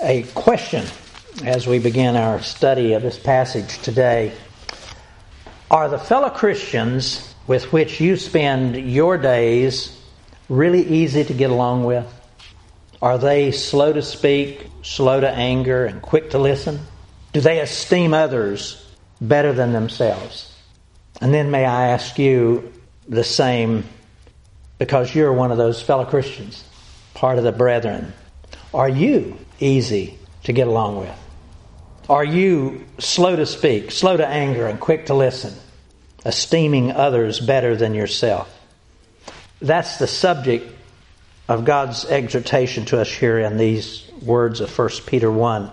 a 0.00 0.22
question 0.34 0.84
as 1.44 1.66
we 1.66 1.80
begin 1.80 2.14
our 2.14 2.40
study 2.40 2.92
of 2.92 3.02
this 3.02 3.18
passage 3.18 3.78
today. 3.82 4.32
Are 5.70 5.88
the 5.88 5.98
fellow 5.98 6.30
Christians 6.30 7.34
with 7.48 7.72
which 7.72 8.00
you 8.00 8.16
spend 8.16 8.76
your 8.76 9.18
days 9.18 10.00
really 10.48 10.82
easy 10.86 11.24
to 11.24 11.34
get 11.34 11.50
along 11.50 11.84
with? 11.84 12.06
Are 13.02 13.18
they 13.18 13.50
slow 13.50 13.92
to 13.92 14.02
speak, 14.02 14.66
slow 14.82 15.20
to 15.20 15.28
anger, 15.28 15.84
and 15.84 16.00
quick 16.00 16.30
to 16.30 16.38
listen? 16.38 16.78
Do 17.32 17.40
they 17.40 17.60
esteem 17.60 18.14
others 18.14 18.84
better 19.20 19.52
than 19.52 19.72
themselves? 19.72 20.54
And 21.20 21.34
then 21.34 21.50
may 21.50 21.64
I 21.64 21.88
ask 21.88 22.18
you 22.18 22.72
the 23.08 23.24
same 23.24 23.84
because 24.78 25.12
you're 25.12 25.32
one 25.32 25.50
of 25.50 25.58
those 25.58 25.82
fellow 25.82 26.04
Christians, 26.04 26.64
part 27.14 27.38
of 27.38 27.44
the 27.44 27.52
brethren. 27.52 28.12
Are 28.72 28.88
you 28.88 29.36
easy 29.60 30.18
to 30.44 30.52
get 30.52 30.66
along 30.66 30.98
with? 30.98 31.18
Are 32.08 32.24
you 32.24 32.86
slow 32.98 33.36
to 33.36 33.44
speak, 33.44 33.90
slow 33.90 34.16
to 34.16 34.26
anger, 34.26 34.66
and 34.66 34.80
quick 34.80 35.06
to 35.06 35.14
listen, 35.14 35.54
esteeming 36.24 36.92
others 36.92 37.38
better 37.38 37.76
than 37.76 37.94
yourself? 37.94 38.54
That's 39.60 39.98
the 39.98 40.06
subject 40.06 40.72
of 41.48 41.64
God's 41.64 42.04
exhortation 42.04 42.84
to 42.86 43.00
us 43.00 43.10
here 43.10 43.38
in 43.38 43.56
these 43.56 44.10
words 44.22 44.60
of 44.60 44.76
1 44.76 44.88
Peter 45.06 45.30
1. 45.30 45.70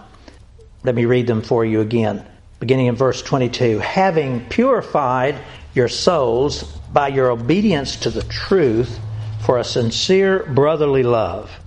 Let 0.84 0.96
me 0.96 1.06
read 1.06 1.28
them 1.28 1.42
for 1.42 1.64
you 1.64 1.82
again, 1.82 2.26
beginning 2.60 2.88
in 2.88 2.96
verse 2.96 3.22
22. 3.22 3.80
Having 3.80 4.46
purified 4.50 5.36
your 5.74 5.88
souls 5.88 6.64
by 6.92 7.10
your 7.10 7.32
obedience 7.32 7.98
to 7.98 8.10
the 8.10 8.24
truth 8.24 9.00
for 9.46 9.58
a 9.58 9.64
sincere 9.64 10.44
brotherly 10.44 11.04
love. 11.04 11.52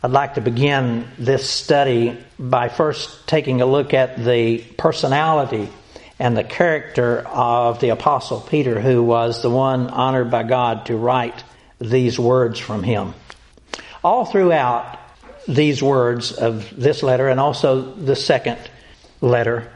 I'd 0.00 0.12
like 0.12 0.34
to 0.34 0.40
begin 0.40 1.08
this 1.18 1.50
study 1.50 2.16
by 2.38 2.68
first 2.68 3.26
taking 3.26 3.60
a 3.60 3.66
look 3.66 3.92
at 3.92 4.16
the 4.16 4.58
personality 4.76 5.68
and 6.20 6.36
the 6.36 6.44
character 6.44 7.26
of 7.26 7.80
the 7.80 7.88
Apostle 7.88 8.40
Peter, 8.40 8.80
who 8.80 9.02
was 9.02 9.42
the 9.42 9.50
one 9.50 9.88
honored 9.88 10.30
by 10.30 10.44
God 10.44 10.86
to 10.86 10.96
write 10.96 11.42
these 11.80 12.16
words 12.16 12.60
from 12.60 12.84
him. 12.84 13.12
All 14.04 14.24
throughout 14.24 15.00
these 15.48 15.82
words 15.82 16.30
of 16.30 16.70
this 16.76 17.02
letter 17.02 17.26
and 17.26 17.40
also 17.40 17.82
the 17.82 18.14
second 18.14 18.58
letter, 19.20 19.68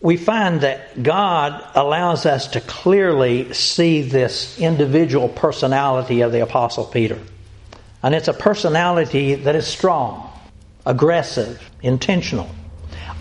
we 0.00 0.16
find 0.16 0.62
that 0.62 1.02
God 1.02 1.62
allows 1.74 2.24
us 2.24 2.48
to 2.48 2.60
clearly 2.62 3.52
see 3.52 4.00
this 4.00 4.58
individual 4.58 5.28
personality 5.28 6.22
of 6.22 6.32
the 6.32 6.40
Apostle 6.40 6.86
Peter. 6.86 7.18
And 8.02 8.14
it's 8.14 8.28
a 8.28 8.34
personality 8.34 9.34
that 9.34 9.54
is 9.54 9.66
strong, 9.66 10.30
aggressive, 10.84 11.70
intentional, 11.82 12.50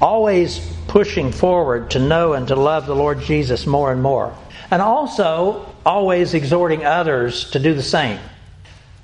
always 0.01 0.59
pushing 0.87 1.31
forward 1.31 1.91
to 1.91 1.99
know 1.99 2.33
and 2.33 2.47
to 2.47 2.55
love 2.55 2.87
the 2.87 2.95
Lord 2.95 3.21
Jesus 3.21 3.67
more 3.67 3.91
and 3.91 4.01
more, 4.01 4.35
and 4.71 4.81
also 4.81 5.71
always 5.85 6.33
exhorting 6.33 6.85
others 6.85 7.49
to 7.51 7.59
do 7.59 7.73
the 7.73 7.83
same. 7.83 8.19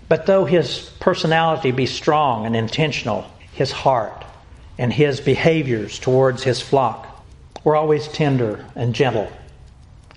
But 0.09 0.25
though 0.25 0.45
his 0.45 0.79
personality 0.99 1.71
be 1.71 1.85
strong 1.85 2.45
and 2.45 2.55
intentional, 2.55 3.25
his 3.53 3.71
heart 3.71 4.25
and 4.77 4.91
his 4.91 5.19
behaviors 5.19 5.99
towards 5.99 6.43
his 6.43 6.61
flock 6.61 7.25
were 7.63 7.75
always 7.75 8.07
tender 8.07 8.65
and 8.75 8.95
gentle. 8.95 9.31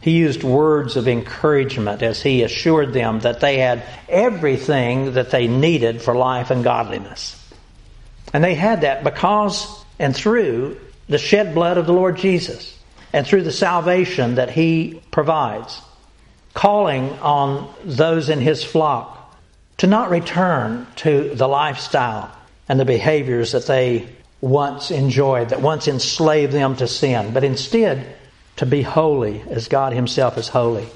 He 0.00 0.12
used 0.12 0.42
words 0.42 0.96
of 0.96 1.06
encouragement 1.06 2.02
as 2.02 2.22
he 2.22 2.42
assured 2.42 2.92
them 2.92 3.20
that 3.20 3.40
they 3.40 3.58
had 3.58 3.82
everything 4.08 5.12
that 5.12 5.30
they 5.30 5.46
needed 5.46 6.00
for 6.00 6.14
life 6.14 6.50
and 6.50 6.64
godliness. 6.64 7.36
And 8.32 8.42
they 8.42 8.54
had 8.54 8.82
that 8.82 9.04
because 9.04 9.84
and 9.98 10.16
through 10.16 10.78
the 11.08 11.18
shed 11.18 11.54
blood 11.54 11.76
of 11.76 11.86
the 11.86 11.92
Lord 11.92 12.16
Jesus 12.16 12.78
and 13.12 13.26
through 13.26 13.42
the 13.42 13.52
salvation 13.52 14.36
that 14.36 14.50
he 14.50 15.02
provides, 15.10 15.82
calling 16.54 17.10
on 17.18 17.72
those 17.84 18.30
in 18.30 18.40
his 18.40 18.64
flock 18.64 19.36
to 19.78 19.86
not 19.86 20.10
return 20.10 20.86
to 20.96 21.34
the 21.34 21.48
lifestyle 21.48 22.34
and 22.68 22.80
the 22.80 22.84
behaviors 22.84 23.52
that 23.52 23.66
they 23.66 24.08
once 24.40 24.90
enjoyed, 24.90 25.50
that 25.50 25.60
once 25.60 25.88
enslaved 25.88 26.52
them 26.52 26.76
to 26.76 26.88
sin, 26.88 27.34
but 27.34 27.44
instead 27.44 28.16
to 28.60 28.66
be 28.66 28.82
holy 28.82 29.42
as 29.48 29.68
God 29.68 29.94
Himself 29.94 30.36
is 30.36 30.46
holy. 30.46 30.86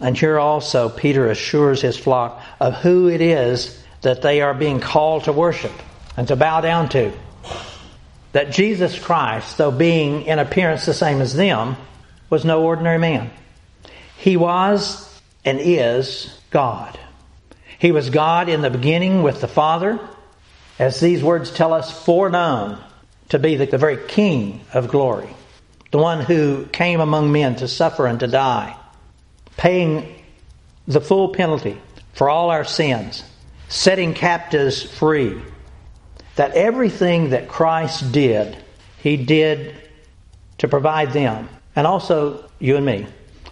And 0.00 0.16
here 0.16 0.38
also, 0.38 0.88
Peter 0.88 1.28
assures 1.28 1.82
his 1.82 1.96
flock 1.96 2.40
of 2.60 2.74
who 2.74 3.08
it 3.08 3.20
is 3.20 3.82
that 4.02 4.22
they 4.22 4.42
are 4.42 4.54
being 4.54 4.78
called 4.78 5.24
to 5.24 5.32
worship 5.32 5.72
and 6.16 6.28
to 6.28 6.36
bow 6.36 6.60
down 6.60 6.88
to. 6.90 7.12
That 8.30 8.52
Jesus 8.52 8.96
Christ, 8.96 9.58
though 9.58 9.72
being 9.72 10.22
in 10.22 10.38
appearance 10.38 10.86
the 10.86 10.94
same 10.94 11.20
as 11.20 11.34
them, 11.34 11.76
was 12.30 12.44
no 12.44 12.62
ordinary 12.62 12.98
man. 12.98 13.32
He 14.16 14.36
was 14.36 15.20
and 15.44 15.58
is 15.60 16.38
God. 16.50 16.96
He 17.80 17.90
was 17.90 18.08
God 18.08 18.48
in 18.48 18.60
the 18.60 18.70
beginning 18.70 19.24
with 19.24 19.40
the 19.40 19.48
Father, 19.48 19.98
as 20.78 21.00
these 21.00 21.24
words 21.24 21.50
tell 21.50 21.72
us, 21.72 22.04
foreknown 22.04 22.78
to 23.30 23.40
be 23.40 23.56
the, 23.56 23.66
the 23.66 23.78
very 23.78 23.96
King 24.06 24.60
of 24.72 24.86
glory, 24.86 25.28
the 25.90 25.98
one 25.98 26.20
who 26.20 26.66
came 26.66 27.00
among 27.00 27.32
men 27.32 27.56
to 27.56 27.68
suffer 27.68 28.06
and 28.06 28.20
to 28.20 28.26
die, 28.26 28.76
paying 29.56 30.14
the 30.86 31.00
full 31.00 31.30
penalty 31.30 31.80
for 32.12 32.28
all 32.28 32.50
our 32.50 32.64
sins, 32.64 33.24
setting 33.68 34.14
captives 34.14 34.82
free. 34.82 35.40
That 36.36 36.52
everything 36.52 37.30
that 37.30 37.48
Christ 37.48 38.12
did, 38.12 38.56
he 38.98 39.16
did 39.16 39.74
to 40.58 40.68
provide 40.68 41.12
them, 41.12 41.48
and 41.74 41.86
also 41.86 42.48
you 42.58 42.76
and 42.76 42.86
me, 42.86 43.06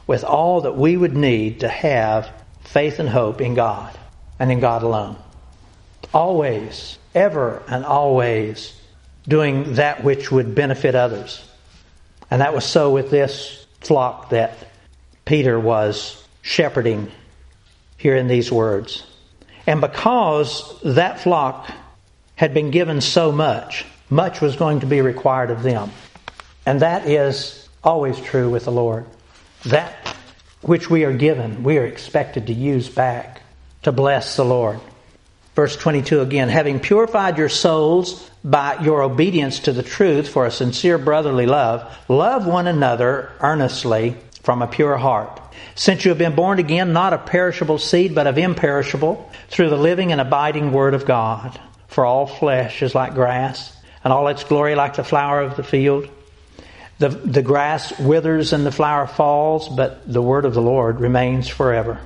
with 0.07 0.25
all 0.25 0.63
that 0.63 0.77
we 0.77 0.97
would 0.97 1.17
need 1.17 1.61
to 1.61 1.69
have 1.69 2.31
faith 2.63 2.99
and 2.99 3.09
hope 3.09 3.41
in 3.41 3.55
God 3.55 3.97
and 4.39 4.53
in 4.53 4.61
God 4.61 4.83
alone. 4.83 5.17
Always 6.13 6.99
ever 7.15 7.63
and 7.69 7.85
always 7.85 8.79
doing 9.27 9.75
that 9.75 10.05
which 10.05 10.31
would 10.31 10.55
benefit 10.55 10.95
others. 10.95 11.43
And 12.31 12.41
that 12.41 12.55
was 12.55 12.65
so 12.65 12.91
with 12.91 13.11
this 13.11 13.67
flock 13.81 14.31
that 14.31 14.57
Peter 15.25 15.59
was 15.59 16.23
shepherding 16.43 17.11
here 17.97 18.17
in 18.17 18.29
these 18.29 18.51
words. 18.51 19.07
And 19.67 19.81
because 19.81 20.81
that 20.83 21.21
flock 21.21 21.71
had 22.37 22.55
been 22.55 22.71
given 22.71 23.01
so 23.01 23.33
much, 23.33 23.85
much 24.11 24.41
was 24.41 24.57
going 24.57 24.81
to 24.81 24.87
be 24.87 25.01
required 25.01 25.51
of 25.51 25.63
them. 25.63 25.91
And 26.65 26.81
that 26.81 27.09
is 27.09 27.69
always 27.83 28.21
true 28.21 28.51
with 28.51 28.65
the 28.65 28.73
Lord. 28.73 29.07
That 29.65 29.95
which 30.63 30.91
we 30.91 31.05
are 31.05 31.13
given, 31.13 31.63
we 31.63 31.79
are 31.79 31.85
expected 31.85 32.49
to 32.49 32.53
use 32.53 32.89
back 32.89 33.43
to 33.83 33.93
bless 33.93 34.37
the 34.37 34.45
Lord. 34.45 34.81
Verse 35.57 35.75
22 35.75 36.21
again, 36.21 36.51
having 36.51 36.81
purified 36.81 37.39
your 37.39 37.49
souls 37.49 38.31
by 38.45 38.79
your 38.83 39.03
obedience 39.03 39.61
to 39.61 39.73
the 39.73 39.83
truth 39.83 40.29
for 40.29 40.45
a 40.45 40.51
sincere 40.51 40.99
brotherly 40.99 41.47
love, 41.47 41.97
love 42.09 42.47
one 42.47 42.67
another 42.67 43.33
earnestly 43.41 44.19
from 44.43 44.61
a 44.61 44.67
pure 44.67 44.99
heart. 44.99 45.41
Since 45.75 46.05
you 46.05 46.11
have 46.11 46.19
been 46.19 46.35
born 46.35 46.59
again, 46.59 46.93
not 46.93 47.15
of 47.15 47.25
perishable 47.25 47.79
seed, 47.79 48.15
but 48.15 48.27
of 48.27 48.37
imperishable, 48.37 49.31
through 49.49 49.71
the 49.71 49.79
living 49.79 50.13
and 50.13 50.21
abiding 50.21 50.73
Word 50.73 50.93
of 50.93 51.07
God. 51.07 51.59
For 51.89 52.05
all 52.05 52.27
flesh 52.27 52.83
is 52.83 52.95
like 52.95 53.15
grass, 53.15 53.75
and 54.05 54.13
all 54.13 54.29
its 54.29 54.45
glory 54.45 54.75
like 54.75 54.97
the 54.97 55.05
flower 55.05 55.41
of 55.41 55.57
the 55.57 55.65
field. 55.65 56.07
The, 56.99 57.09
the 57.09 57.43
grass 57.43 57.99
withers 57.99 58.53
and 58.53 58.67
the 58.67 58.73
flower 58.73 59.07
falls, 59.07 59.71
but 59.71 60.11
the 60.11 60.23
Word 60.23 60.45
of 60.45 60.53
the 60.53 60.63
Lord 60.63 61.01
remains 61.01 61.49
forever. 61.49 61.99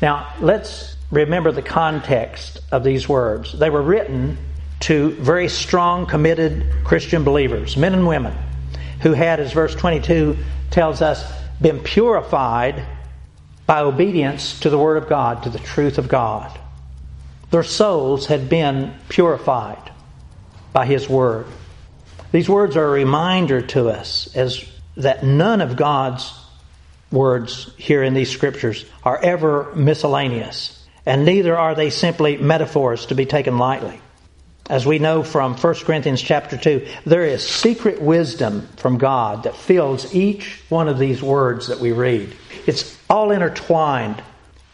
Now, 0.00 0.34
let's 0.40 0.96
remember 1.10 1.52
the 1.52 1.62
context 1.62 2.60
of 2.70 2.84
these 2.84 3.08
words. 3.08 3.58
They 3.58 3.70
were 3.70 3.82
written 3.82 4.38
to 4.80 5.10
very 5.12 5.48
strong, 5.48 6.06
committed 6.06 6.66
Christian 6.84 7.24
believers, 7.24 7.76
men 7.76 7.94
and 7.94 8.06
women, 8.06 8.36
who 9.00 9.12
had, 9.12 9.40
as 9.40 9.52
verse 9.52 9.74
22 9.74 10.36
tells 10.70 11.02
us, 11.02 11.24
been 11.60 11.80
purified 11.80 12.84
by 13.66 13.80
obedience 13.80 14.60
to 14.60 14.70
the 14.70 14.78
Word 14.78 15.02
of 15.02 15.08
God, 15.08 15.42
to 15.42 15.50
the 15.50 15.58
truth 15.58 15.98
of 15.98 16.08
God. 16.08 16.58
Their 17.50 17.62
souls 17.62 18.26
had 18.26 18.48
been 18.48 18.94
purified 19.08 19.90
by 20.72 20.86
His 20.86 21.08
Word. 21.08 21.46
These 22.30 22.48
words 22.48 22.76
are 22.76 22.84
a 22.84 22.90
reminder 22.90 23.62
to 23.62 23.88
us 23.88 24.34
as 24.36 24.64
that 24.96 25.24
none 25.24 25.60
of 25.60 25.76
God's 25.76 26.32
words 27.10 27.72
here 27.78 28.02
in 28.02 28.14
these 28.14 28.30
scriptures 28.30 28.84
are 29.02 29.18
ever 29.22 29.72
miscellaneous, 29.74 30.77
and 31.08 31.24
neither 31.24 31.56
are 31.56 31.74
they 31.74 31.88
simply 31.88 32.36
metaphors 32.36 33.06
to 33.06 33.14
be 33.14 33.24
taken 33.24 33.56
lightly. 33.56 33.98
As 34.68 34.84
we 34.84 34.98
know 34.98 35.22
from 35.22 35.56
1 35.56 35.74
Corinthians 35.76 36.20
chapter 36.20 36.58
2, 36.58 36.86
there 37.06 37.24
is 37.24 37.48
secret 37.48 38.02
wisdom 38.02 38.68
from 38.76 38.98
God 38.98 39.44
that 39.44 39.56
fills 39.56 40.14
each 40.14 40.62
one 40.68 40.86
of 40.86 40.98
these 40.98 41.22
words 41.22 41.68
that 41.68 41.80
we 41.80 41.92
read. 41.92 42.36
It's 42.66 42.98
all 43.08 43.30
intertwined 43.30 44.22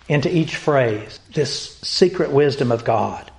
into 0.08 0.28
each 0.28 0.56
phrase, 0.56 1.20
this 1.32 1.78
secret 1.82 2.32
wisdom 2.32 2.72
of 2.72 2.84
God. 2.84 3.30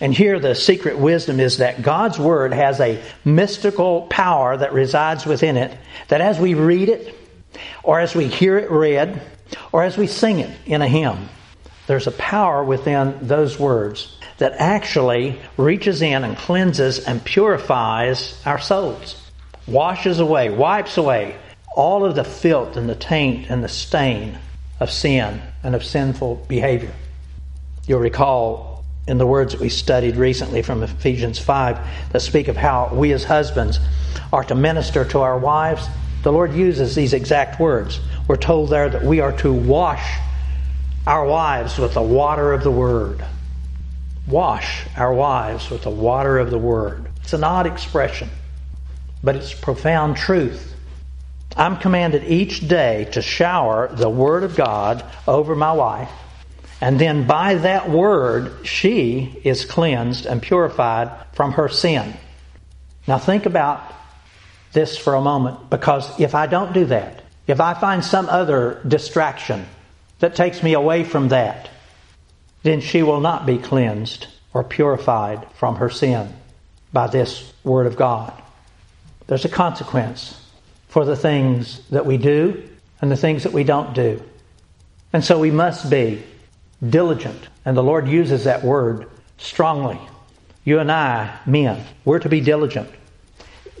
And 0.00 0.14
here 0.14 0.40
the 0.40 0.54
secret 0.54 0.96
wisdom 0.96 1.38
is 1.38 1.58
that 1.58 1.82
God's 1.82 2.18
Word 2.18 2.54
has 2.54 2.80
a 2.80 3.02
mystical 3.26 4.06
power 4.06 4.56
that 4.56 4.72
resides 4.72 5.26
within 5.26 5.58
it, 5.58 5.76
that 6.08 6.22
as 6.22 6.38
we 6.38 6.54
read 6.54 6.88
it, 6.88 7.14
or 7.82 8.00
as 8.00 8.14
we 8.14 8.26
hear 8.26 8.56
it 8.56 8.70
read, 8.70 9.20
or 9.70 9.82
as 9.82 9.98
we 9.98 10.06
sing 10.06 10.38
it 10.38 10.50
in 10.64 10.80
a 10.80 10.88
hymn, 10.88 11.28
there's 11.86 12.06
a 12.06 12.12
power 12.12 12.62
within 12.62 13.18
those 13.22 13.58
words 13.58 14.16
that 14.38 14.54
actually 14.58 15.40
reaches 15.56 16.02
in 16.02 16.24
and 16.24 16.36
cleanses 16.36 17.00
and 17.00 17.24
purifies 17.24 18.40
our 18.46 18.60
souls, 18.60 19.20
washes 19.66 20.20
away, 20.20 20.50
wipes 20.50 20.96
away 20.96 21.36
all 21.74 22.04
of 22.04 22.14
the 22.14 22.24
filth 22.24 22.76
and 22.76 22.88
the 22.88 22.94
taint 22.94 23.48
and 23.48 23.64
the 23.64 23.68
stain 23.68 24.38
of 24.80 24.90
sin 24.90 25.40
and 25.62 25.74
of 25.74 25.84
sinful 25.84 26.44
behavior. 26.48 26.92
You'll 27.86 28.00
recall 28.00 28.84
in 29.08 29.18
the 29.18 29.26
words 29.26 29.52
that 29.52 29.60
we 29.60 29.68
studied 29.68 30.16
recently 30.16 30.62
from 30.62 30.82
Ephesians 30.82 31.38
5 31.38 32.12
that 32.12 32.20
speak 32.20 32.48
of 32.48 32.56
how 32.56 32.90
we 32.92 33.12
as 33.12 33.24
husbands 33.24 33.80
are 34.32 34.44
to 34.44 34.54
minister 34.54 35.04
to 35.06 35.20
our 35.20 35.38
wives. 35.38 35.86
The 36.22 36.32
Lord 36.32 36.52
uses 36.52 36.94
these 36.94 37.12
exact 37.12 37.58
words. 37.58 37.98
We're 38.28 38.36
told 38.36 38.70
there 38.70 38.88
that 38.88 39.02
we 39.02 39.20
are 39.20 39.32
to 39.38 39.52
wash 39.52 40.18
our 41.06 41.26
wives 41.26 41.78
with 41.78 41.94
the 41.94 42.02
water 42.02 42.52
of 42.52 42.62
the 42.62 42.70
Word. 42.70 43.24
Wash 44.28 44.86
our 44.96 45.12
wives 45.12 45.68
with 45.68 45.82
the 45.82 45.90
water 45.90 46.38
of 46.38 46.50
the 46.50 46.58
Word. 46.58 47.08
It's 47.22 47.32
an 47.32 47.42
odd 47.42 47.66
expression, 47.66 48.30
but 49.22 49.34
it's 49.34 49.52
profound 49.52 50.16
truth. 50.16 50.74
I'm 51.56 51.76
commanded 51.78 52.24
each 52.24 52.66
day 52.66 53.08
to 53.12 53.22
shower 53.22 53.88
the 53.92 54.08
Word 54.08 54.44
of 54.44 54.56
God 54.56 55.04
over 55.26 55.56
my 55.56 55.72
wife, 55.72 56.10
and 56.80 57.00
then 57.00 57.26
by 57.26 57.56
that 57.56 57.90
Word, 57.90 58.64
she 58.66 59.40
is 59.44 59.64
cleansed 59.64 60.24
and 60.24 60.40
purified 60.40 61.10
from 61.32 61.52
her 61.52 61.68
sin. 61.68 62.14
Now 63.08 63.18
think 63.18 63.46
about 63.46 63.82
this 64.72 64.96
for 64.96 65.14
a 65.14 65.20
moment, 65.20 65.68
because 65.68 66.20
if 66.20 66.36
I 66.36 66.46
don't 66.46 66.72
do 66.72 66.84
that, 66.86 67.24
if 67.48 67.60
I 67.60 67.74
find 67.74 68.04
some 68.04 68.28
other 68.28 68.80
distraction 68.86 69.66
that 70.22 70.36
takes 70.36 70.62
me 70.62 70.72
away 70.72 71.02
from 71.02 71.30
that, 71.30 71.68
then 72.62 72.80
she 72.80 73.02
will 73.02 73.18
not 73.18 73.44
be 73.44 73.58
cleansed 73.58 74.28
or 74.54 74.62
purified 74.62 75.44
from 75.54 75.74
her 75.76 75.90
sin 75.90 76.32
by 76.92 77.08
this 77.08 77.52
Word 77.64 77.88
of 77.88 77.96
God. 77.96 78.32
There's 79.26 79.44
a 79.44 79.48
consequence 79.48 80.40
for 80.86 81.04
the 81.04 81.16
things 81.16 81.80
that 81.88 82.06
we 82.06 82.18
do 82.18 82.68
and 83.00 83.10
the 83.10 83.16
things 83.16 83.42
that 83.42 83.52
we 83.52 83.64
don't 83.64 83.94
do. 83.94 84.22
And 85.12 85.24
so 85.24 85.40
we 85.40 85.50
must 85.50 85.90
be 85.90 86.22
diligent. 86.88 87.48
And 87.64 87.76
the 87.76 87.82
Lord 87.82 88.06
uses 88.06 88.44
that 88.44 88.62
word 88.62 89.08
strongly. 89.38 89.98
You 90.62 90.78
and 90.78 90.92
I, 90.92 91.36
men, 91.46 91.84
we're 92.04 92.20
to 92.20 92.28
be 92.28 92.40
diligent. 92.40 92.88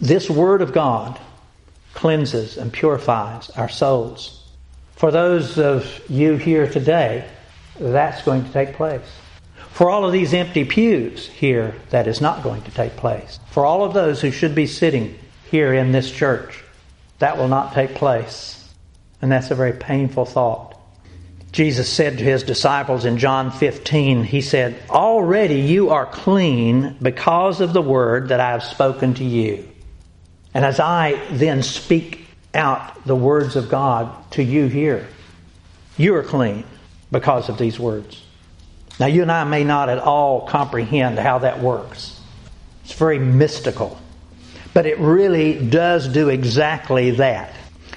This 0.00 0.28
Word 0.28 0.60
of 0.60 0.72
God 0.72 1.20
cleanses 1.94 2.56
and 2.56 2.72
purifies 2.72 3.48
our 3.50 3.68
souls. 3.68 4.41
For 4.96 5.10
those 5.10 5.58
of 5.58 6.02
you 6.08 6.36
here 6.36 6.66
today, 6.66 7.28
that's 7.78 8.22
going 8.22 8.44
to 8.44 8.52
take 8.52 8.74
place. 8.74 9.02
For 9.70 9.90
all 9.90 10.04
of 10.04 10.12
these 10.12 10.34
empty 10.34 10.64
pews 10.64 11.26
here, 11.26 11.74
that 11.90 12.06
is 12.06 12.20
not 12.20 12.42
going 12.42 12.62
to 12.62 12.70
take 12.70 12.96
place. 12.96 13.40
For 13.50 13.64
all 13.64 13.84
of 13.84 13.94
those 13.94 14.20
who 14.20 14.30
should 14.30 14.54
be 14.54 14.66
sitting 14.66 15.18
here 15.50 15.72
in 15.72 15.92
this 15.92 16.10
church, 16.10 16.62
that 17.18 17.38
will 17.38 17.48
not 17.48 17.72
take 17.72 17.94
place. 17.94 18.58
And 19.20 19.32
that's 19.32 19.50
a 19.50 19.54
very 19.54 19.72
painful 19.72 20.24
thought. 20.24 20.78
Jesus 21.52 21.88
said 21.88 22.18
to 22.18 22.24
his 22.24 22.42
disciples 22.42 23.04
in 23.04 23.18
John 23.18 23.50
15, 23.50 24.24
He 24.24 24.40
said, 24.40 24.82
Already 24.88 25.60
you 25.60 25.90
are 25.90 26.06
clean 26.06 26.96
because 27.00 27.60
of 27.60 27.72
the 27.72 27.82
word 27.82 28.28
that 28.28 28.40
I 28.40 28.50
have 28.50 28.62
spoken 28.62 29.14
to 29.14 29.24
you. 29.24 29.68
And 30.54 30.64
as 30.64 30.80
I 30.80 31.20
then 31.30 31.62
speak 31.62 32.21
out 32.54 33.04
the 33.06 33.16
words 33.16 33.56
of 33.56 33.68
God 33.68 34.30
to 34.32 34.42
you 34.42 34.66
here, 34.66 35.08
you 35.96 36.14
are 36.14 36.22
clean 36.22 36.64
because 37.10 37.48
of 37.48 37.58
these 37.58 37.78
words. 37.78 38.22
Now, 39.00 39.06
you 39.06 39.22
and 39.22 39.32
I 39.32 39.44
may 39.44 39.64
not 39.64 39.88
at 39.88 39.98
all 39.98 40.46
comprehend 40.46 41.18
how 41.18 41.40
that 41.40 41.60
works. 41.60 42.20
It's 42.84 42.92
very 42.92 43.18
mystical. 43.18 43.98
But 44.74 44.86
it 44.86 44.98
really 44.98 45.58
does 45.58 46.08
do 46.08 46.28
exactly 46.28 47.12
that. 47.12 47.54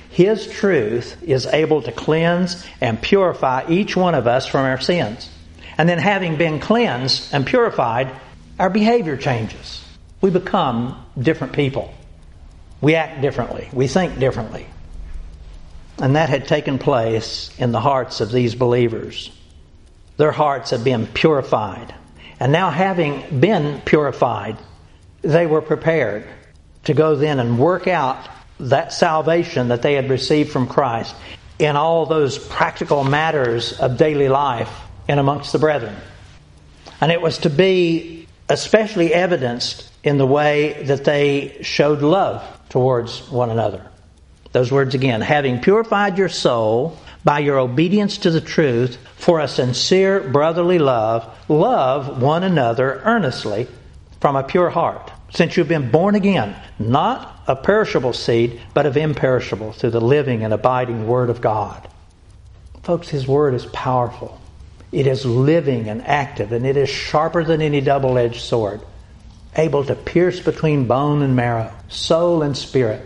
His 0.10 0.48
truth 0.48 1.22
is 1.24 1.46
able 1.46 1.82
to 1.82 1.92
cleanse 1.92 2.66
and 2.80 3.02
purify 3.02 3.66
each 3.70 3.96
one 3.96 4.16
of 4.16 4.28
us 4.28 4.46
from 4.48 4.66
our 4.66 4.80
sins. 4.80 5.30
And 5.78 5.90
then, 5.90 5.98
having 5.98 6.38
been 6.38 6.62
cleansed 6.62 7.34
and 7.34 7.46
purified, 7.46 8.10
our 8.58 8.70
behavior 8.70 9.18
changes. 9.18 9.84
We 10.22 10.30
become 10.30 11.06
different 11.20 11.52
people. 11.52 11.94
We 12.86 12.94
act 12.94 13.20
differently. 13.20 13.68
We 13.74 13.88
think 13.88 14.20
differently. 14.20 14.68
And 15.98 16.16
that 16.16 16.30
had 16.30 16.48
taken 16.48 16.78
place 16.78 17.50
in 17.58 17.72
the 17.72 17.80
hearts 17.80 18.22
of 18.22 18.32
these 18.32 18.54
believers. 18.54 19.32
Their 20.18 20.32
hearts 20.32 20.70
had 20.70 20.84
been 20.84 21.08
purified. 21.08 21.96
And 22.40 22.52
now, 22.52 22.70
having 22.70 23.40
been 23.40 23.82
purified, 23.82 24.58
they 25.24 25.48
were 25.48 25.64
prepared 25.64 26.28
to 26.84 26.94
go 26.94 27.16
then 27.16 27.40
and 27.40 27.58
work 27.58 27.88
out 27.88 28.24
that 28.60 28.94
salvation 28.94 29.70
that 29.70 29.82
they 29.82 29.96
had 29.96 30.08
received 30.08 30.52
from 30.52 30.68
Christ 30.68 31.16
in 31.58 31.76
all 31.76 32.06
those 32.06 32.38
practical 32.38 33.04
matters 33.04 33.74
of 33.80 33.98
daily 33.98 34.30
life 34.30 34.70
and 35.08 35.20
amongst 35.20 35.54
the 35.54 35.58
brethren. 35.58 35.96
And 37.02 37.12
it 37.12 37.20
was 37.20 37.40
to 37.40 37.50
be 37.50 38.28
especially 38.48 39.12
evidenced 39.12 39.92
in 40.04 40.20
the 40.20 40.28
way 40.28 40.84
that 40.84 41.04
they 41.04 41.58
showed 41.64 42.04
love 42.04 42.55
towards 42.70 43.30
one 43.30 43.50
another. 43.50 43.86
Those 44.52 44.72
words 44.72 44.96
again, 44.96 45.22
having 45.22 45.60
purified 45.60 46.18
your 46.18 46.30
soul 46.30 46.98
by 47.24 47.40
your 47.40 47.60
obedience 47.60 48.20
to 48.20 48.32
the 48.32 48.42
truth 48.42 48.98
for 49.16 49.40
a 49.40 49.48
sincere 49.48 50.22
brotherly 50.22 50.80
love, 50.80 51.28
love 51.50 52.22
one 52.22 52.44
another 52.44 53.02
earnestly 53.04 53.68
from 54.22 54.36
a 54.36 54.44
pure 54.44 54.70
heart 54.70 55.12
since 55.36 55.58
you've 55.58 55.68
been 55.68 55.92
born 55.92 56.16
again, 56.16 56.56
not 56.80 57.44
of 57.48 57.62
perishable 57.62 58.14
seed, 58.14 58.62
but 58.74 58.86
of 58.86 58.96
imperishable, 58.96 59.74
through 59.74 59.92
the 59.92 60.02
living 60.02 60.44
and 60.44 60.54
abiding 60.54 61.08
Word 61.08 61.30
of 61.30 61.42
God. 61.42 61.88
Folks, 62.84 63.10
His 63.10 63.28
Word 63.28 63.54
is 63.54 63.66
powerful. 63.68 64.40
It 64.92 65.08
is 65.08 65.26
living 65.26 65.90
and 65.90 66.02
active, 66.08 66.54
and 66.54 66.66
it 66.66 66.78
is 66.78 66.90
sharper 66.90 67.44
than 67.44 67.62
any 67.62 67.82
double 67.82 68.18
edged 68.18 68.42
sword, 68.42 68.80
able 69.56 69.86
to 69.86 69.96
pierce 69.96 70.40
between 70.40 70.88
bone 70.88 71.22
and 71.22 71.36
marrow, 71.36 71.72
soul 71.88 72.42
and 72.42 72.58
spirit, 72.58 73.02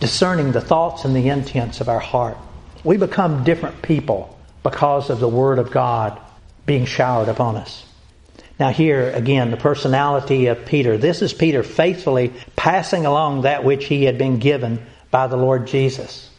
discerning 0.00 0.52
the 0.52 0.60
thoughts 0.60 1.04
and 1.04 1.14
the 1.14 1.28
intents 1.28 1.80
of 1.80 1.88
our 1.88 2.00
heart. 2.00 2.36
We 2.84 2.96
become 2.96 3.44
different 3.44 3.82
people 3.82 4.38
because 4.62 5.10
of 5.10 5.20
the 5.20 5.28
Word 5.28 5.58
of 5.58 5.70
God 5.70 6.20
being 6.66 6.86
showered 6.86 7.28
upon 7.28 7.56
us. 7.56 7.84
Now, 8.58 8.70
here 8.70 9.10
again, 9.10 9.50
the 9.50 9.56
personality 9.56 10.46
of 10.46 10.66
Peter. 10.66 10.96
This 10.96 11.22
is 11.22 11.32
Peter 11.32 11.62
faithfully 11.62 12.32
passing 12.54 13.04
along 13.04 13.42
that 13.42 13.64
which 13.64 13.86
he 13.86 14.04
had 14.04 14.16
been 14.16 14.38
given 14.38 14.84
by 15.10 15.26
the 15.26 15.36
Lord 15.36 15.66
Jesus. 15.66 16.30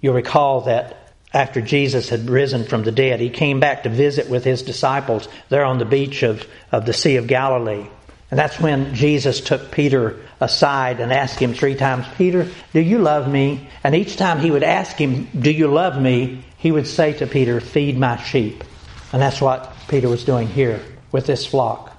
You'll 0.00 0.14
recall 0.14 0.62
that 0.62 1.12
after 1.32 1.60
Jesus 1.60 2.08
had 2.08 2.28
risen 2.28 2.64
from 2.64 2.82
the 2.82 2.92
dead, 2.92 3.20
he 3.20 3.30
came 3.30 3.60
back 3.60 3.82
to 3.82 3.88
visit 3.88 4.28
with 4.28 4.44
his 4.44 4.62
disciples 4.62 5.28
there 5.48 5.64
on 5.64 5.78
the 5.78 5.84
beach 5.84 6.22
of, 6.22 6.46
of 6.70 6.86
the 6.86 6.92
Sea 6.92 7.16
of 7.16 7.26
Galilee. 7.26 7.86
And 8.30 8.38
that's 8.38 8.58
when 8.58 8.94
Jesus 8.94 9.40
took 9.40 9.70
Peter 9.70 10.16
aside 10.40 11.00
and 11.00 11.12
asked 11.12 11.38
him 11.38 11.54
three 11.54 11.76
times, 11.76 12.06
Peter, 12.18 12.48
do 12.72 12.80
you 12.80 12.98
love 12.98 13.28
me? 13.28 13.68
And 13.84 13.94
each 13.94 14.16
time 14.16 14.40
he 14.40 14.50
would 14.50 14.64
ask 14.64 14.96
him, 14.96 15.28
Do 15.38 15.50
you 15.50 15.68
love 15.68 16.00
me? 16.00 16.44
he 16.58 16.72
would 16.72 16.86
say 16.86 17.12
to 17.14 17.26
Peter, 17.26 17.60
Feed 17.60 17.96
my 17.96 18.16
sheep. 18.16 18.64
And 19.12 19.22
that's 19.22 19.40
what 19.40 19.72
Peter 19.88 20.08
was 20.08 20.24
doing 20.24 20.48
here 20.48 20.82
with 21.12 21.26
this 21.26 21.46
flock. 21.46 21.96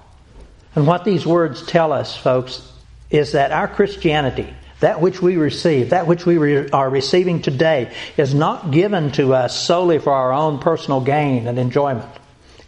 And 0.74 0.86
what 0.86 1.04
these 1.04 1.26
words 1.26 1.64
tell 1.64 1.92
us, 1.92 2.14
folks, 2.14 2.70
is 3.10 3.32
that 3.32 3.50
our 3.50 3.66
Christianity, 3.66 4.52
that 4.80 5.00
which 5.00 5.22
we 5.22 5.36
receive, 5.36 5.90
that 5.90 6.06
which 6.06 6.26
we 6.26 6.36
re- 6.36 6.68
are 6.68 6.90
receiving 6.90 7.40
today, 7.40 7.94
is 8.18 8.34
not 8.34 8.70
given 8.70 9.10
to 9.12 9.32
us 9.32 9.58
solely 9.58 9.98
for 9.98 10.12
our 10.12 10.32
own 10.32 10.58
personal 10.58 11.00
gain 11.00 11.48
and 11.48 11.58
enjoyment. 11.58 12.06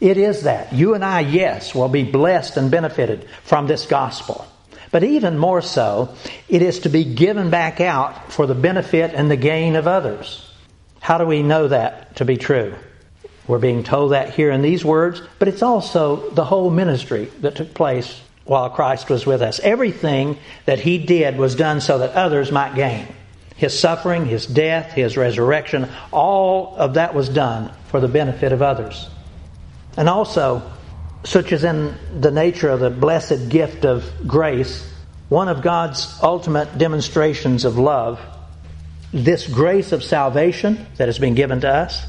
It 0.01 0.17
is 0.17 0.43
that. 0.43 0.73
You 0.73 0.95
and 0.95 1.05
I, 1.05 1.21
yes, 1.21 1.75
will 1.75 1.89
be 1.89 2.05
blessed 2.05 2.57
and 2.57 2.71
benefited 2.71 3.29
from 3.45 3.67
this 3.67 3.87
gospel. 3.87 4.47
But 4.91 5.05
even 5.05 5.39
more 5.39 5.63
so, 5.63 6.15
it 6.49 6.63
is 6.63 6.81
to 6.81 6.89
be 6.89 7.05
given 7.05 7.51
back 7.51 7.81
out 7.81 8.33
for 8.33 8.47
the 8.47 8.55
benefit 8.55 9.13
and 9.15 9.31
the 9.31 9.37
gain 9.37 9.77
of 9.77 9.87
others. 9.87 10.51
How 11.01 11.19
do 11.19 11.27
we 11.27 11.43
know 11.43 11.69
that 11.69 12.17
to 12.17 12.25
be 12.25 12.37
true? 12.37 12.75
We're 13.47 13.59
being 13.59 13.85
told 13.85 14.13
that 14.13 14.35
here 14.35 14.51
in 14.51 14.63
these 14.63 14.85
words, 14.85 15.23
but 15.39 15.49
it's 15.49 15.63
also 15.63 16.31
the 16.31 16.45
whole 16.45 16.71
ministry 16.71 17.27
that 17.41 17.57
took 17.57 17.75
place 17.75 18.21
while 18.45 18.71
Christ 18.71 19.11
was 19.11 19.27
with 19.27 19.43
us. 19.43 19.61
Everything 19.61 20.39
that 20.65 20.81
he 20.81 20.99
did 20.99 21.37
was 21.37 21.55
done 21.55 21.81
so 21.81 21.99
that 21.99 22.15
others 22.15 22.51
might 22.51 22.75
gain. 22.75 23.07
His 23.57 23.79
suffering, 23.79 24.27
his 24.27 24.47
death, 24.47 24.93
his 24.93 25.17
resurrection, 25.17 25.89
all 26.11 26.75
of 26.77 26.95
that 26.95 27.15
was 27.15 27.29
done 27.29 27.73
for 27.89 28.01
the 28.01 28.09
benefit 28.09 28.53
of 28.53 28.63
others. 28.63 29.09
And 29.97 30.09
also, 30.09 30.63
such 31.25 31.53
as 31.53 31.65
in 31.65 31.95
the 32.19 32.31
nature 32.31 32.69
of 32.69 32.81
the 32.81 32.91
blessed 32.91 33.49
gift 33.49 33.85
of 33.85 34.11
grace, 34.27 34.89
one 35.29 35.49
of 35.49 35.63
God's 35.63 36.19
ultimate 36.23 36.79
demonstrations 36.79 37.65
of 37.65 37.79
love, 37.79 38.21
this 39.13 39.47
grace 39.47 39.93
of 39.93 40.03
salvation 40.03 40.87
that 40.97 41.09
has 41.09 41.19
been 41.19 41.35
given 41.35 41.61
to 41.61 41.69
us, 41.69 42.05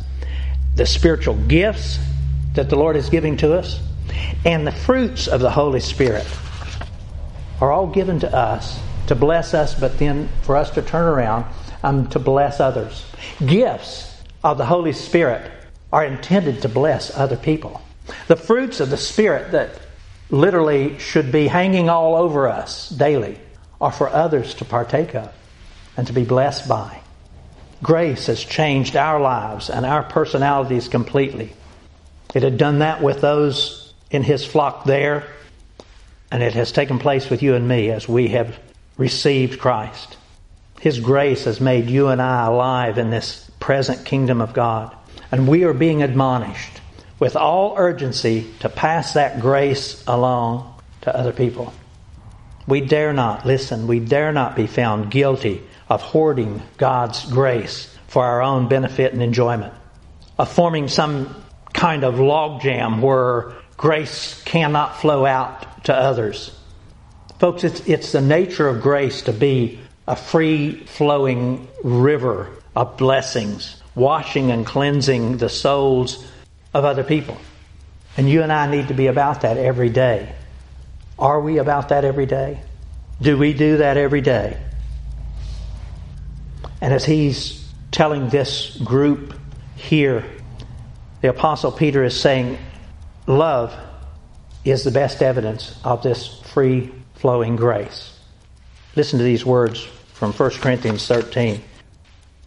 the 0.76 0.86
spiritual 0.86 1.36
gifts 1.36 2.00
that 2.54 2.70
the 2.70 2.76
Lord 2.76 2.96
is 2.96 3.10
giving 3.10 3.38
to 3.38 3.58
us, 3.58 3.80
and 4.46 4.66
the 4.66 4.72
fruits 4.72 5.28
of 5.28 5.42
the 5.42 5.52
Holy 5.52 5.80
Spirit 5.80 6.28
are 7.60 7.72
all 7.72 7.88
given 7.88 8.20
to 8.20 8.36
us 8.36 8.80
to 9.08 9.16
bless 9.16 9.54
us, 9.54 9.78
but 9.80 9.98
then 10.00 10.30
for 10.44 10.56
us 10.56 10.72
to 10.72 10.82
turn 10.82 11.06
around 11.06 11.46
um, 11.84 12.08
to 12.10 12.20
bless 12.20 12.60
others. 12.60 13.06
Gifts 13.46 14.22
of 14.44 14.58
the 14.58 14.66
Holy 14.66 14.94
Spirit 14.94 15.50
are 15.91 16.05
intended 16.05 16.62
to 16.62 16.69
bless 16.69 17.15
other 17.15 17.38
people. 17.38 17.81
The 18.27 18.36
fruits 18.36 18.79
of 18.79 18.89
the 18.89 18.98
Spirit 18.98 19.51
that 19.51 19.79
literally 20.29 20.98
should 21.00 21.31
be 21.31 21.48
hanging 21.48 21.89
all 21.89 22.15
over 22.15 22.48
us 22.48 22.89
daily 22.89 23.39
are 23.79 23.91
for 23.91 24.10
others 24.10 24.53
to 24.55 24.65
partake 24.65 25.15
of 25.15 25.33
and 25.98 26.07
to 26.07 26.13
be 26.13 26.24
blessed 26.24 26.67
by. 26.67 27.01
Grace 27.83 28.27
has 28.27 28.43
changed 28.43 28.95
our 28.95 29.19
lives 29.19 29.69
and 29.69 29.86
our 29.86 30.03
personalities 30.03 30.88
completely. 30.88 31.51
It 32.33 32.43
had 32.43 32.57
done 32.57 32.79
that 32.79 33.01
with 33.01 33.21
those 33.21 33.93
in 34.10 34.24
His 34.24 34.45
flock 34.45 34.86
there, 34.86 35.25
and 36.31 36.43
it 36.43 36.53
has 36.53 36.71
taken 36.71 37.00
place 37.00 37.29
with 37.29 37.43
you 37.43 37.55
and 37.55 37.67
me 37.67 37.89
as 37.89 38.07
we 38.07 38.29
have 38.29 38.57
received 38.98 39.60
Christ. 39.60 40.17
His 40.79 41.00
grace 41.00 41.45
has 41.45 41.60
made 41.60 41.89
you 41.89 42.07
and 42.07 42.21
I 42.21 42.45
alive 42.45 42.98
in 42.98 43.10
this 43.10 43.50
present 43.60 44.05
kingdom 44.05 44.41
of 44.41 44.53
God. 44.53 44.95
And 45.32 45.48
we 45.48 45.64
are 45.64 45.74
being 45.74 46.04
admonished 46.04 46.82
with 47.20 47.36
all 47.36 47.76
urgency 47.78 48.52
to 48.60 48.70
pass 48.70 49.14
that 49.14 49.40
grace 49.40 50.04
along 50.08 50.76
to 51.02 51.16
other 51.16 51.32
people. 51.32 51.74
We 52.68 52.82
dare 52.82 53.14
not, 53.14 53.46
listen, 53.46 53.88
we 53.88 54.00
dare 54.00 54.32
not 54.32 54.56
be 54.56 54.68
found 54.68 55.12
guilty 55.12 55.64
of 55.90 56.02
hoarding 56.02 56.62
God's 56.78 57.26
grace 57.26 57.96
for 58.08 58.26
our 58.26 58.42
own 58.42 58.68
benefit 58.68 59.14
and 59.14 59.22
enjoyment, 59.22 59.74
of 60.38 60.52
forming 60.52 60.88
some 60.88 61.44
kind 61.74 62.04
of 62.04 62.16
logjam 62.16 63.02
where 63.02 63.54
grace 63.78 64.42
cannot 64.44 64.98
flow 64.98 65.26
out 65.26 65.86
to 65.86 65.96
others. 65.96 66.58
Folks, 67.40 67.64
it's, 67.64 67.88
it's 67.88 68.12
the 68.12 68.22
nature 68.22 68.68
of 68.68 68.82
grace 68.82 69.24
to 69.24 69.34
be 69.34 69.80
a 70.08 70.16
free 70.16 70.76
flowing 70.86 71.68
river 71.84 72.50
of 72.76 72.98
blessings, 72.98 73.81
washing 73.95 74.51
and 74.51 74.65
cleansing 74.65 75.38
the 75.38 75.50
souls 75.50 76.25
of 76.74 76.86
other 76.86 77.03
people. 77.03 77.38
And 78.17 78.29
you 78.29 78.41
and 78.41 78.51
I 78.51 78.69
need 78.69 78.89
to 78.89 78.93
be 78.93 79.07
about 79.07 79.41
that 79.41 79.57
every 79.57 79.89
day. 79.89 80.33
Are 81.17 81.39
we 81.39 81.60
about 81.60 81.89
that 81.89 82.03
every 82.03 82.25
day? 82.25 82.60
Do 83.21 83.38
we 83.38 83.53
do 83.53 83.77
that 83.77 83.98
every 83.98 84.21
day? 84.21 84.57
And 86.81 86.93
as 86.93 87.05
he's 87.05 87.69
telling 87.91 88.29
this 88.29 88.77
group 88.77 89.36
here, 89.75 90.25
the 91.21 91.29
Apostle 91.29 91.71
Peter 91.71 92.03
is 92.03 92.19
saying, 92.19 92.57
love 93.27 93.77
is 94.65 94.83
the 94.83 94.91
best 94.91 95.21
evidence 95.21 95.79
of 95.83 96.01
this 96.01 96.41
free 96.41 96.91
flowing 97.15 97.55
grace. 97.55 98.17
Listen 98.95 99.19
to 99.19 99.24
these 99.24 99.45
words 99.45 99.83
from 100.13 100.33
1 100.33 100.50
Corinthians 100.51 101.07
13. 101.07 101.62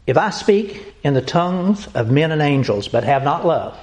If 0.07 0.19
I 0.19 0.31
speak 0.31 0.95
in 1.03 1.15
the 1.15 1.23
tongues 1.23 1.87
of 1.95 2.11
men 2.11 2.31
and 2.31 2.43
angels 2.43 2.89
but 2.89 3.05
have 3.05 3.25
not 3.25 3.47
love, 3.47 3.79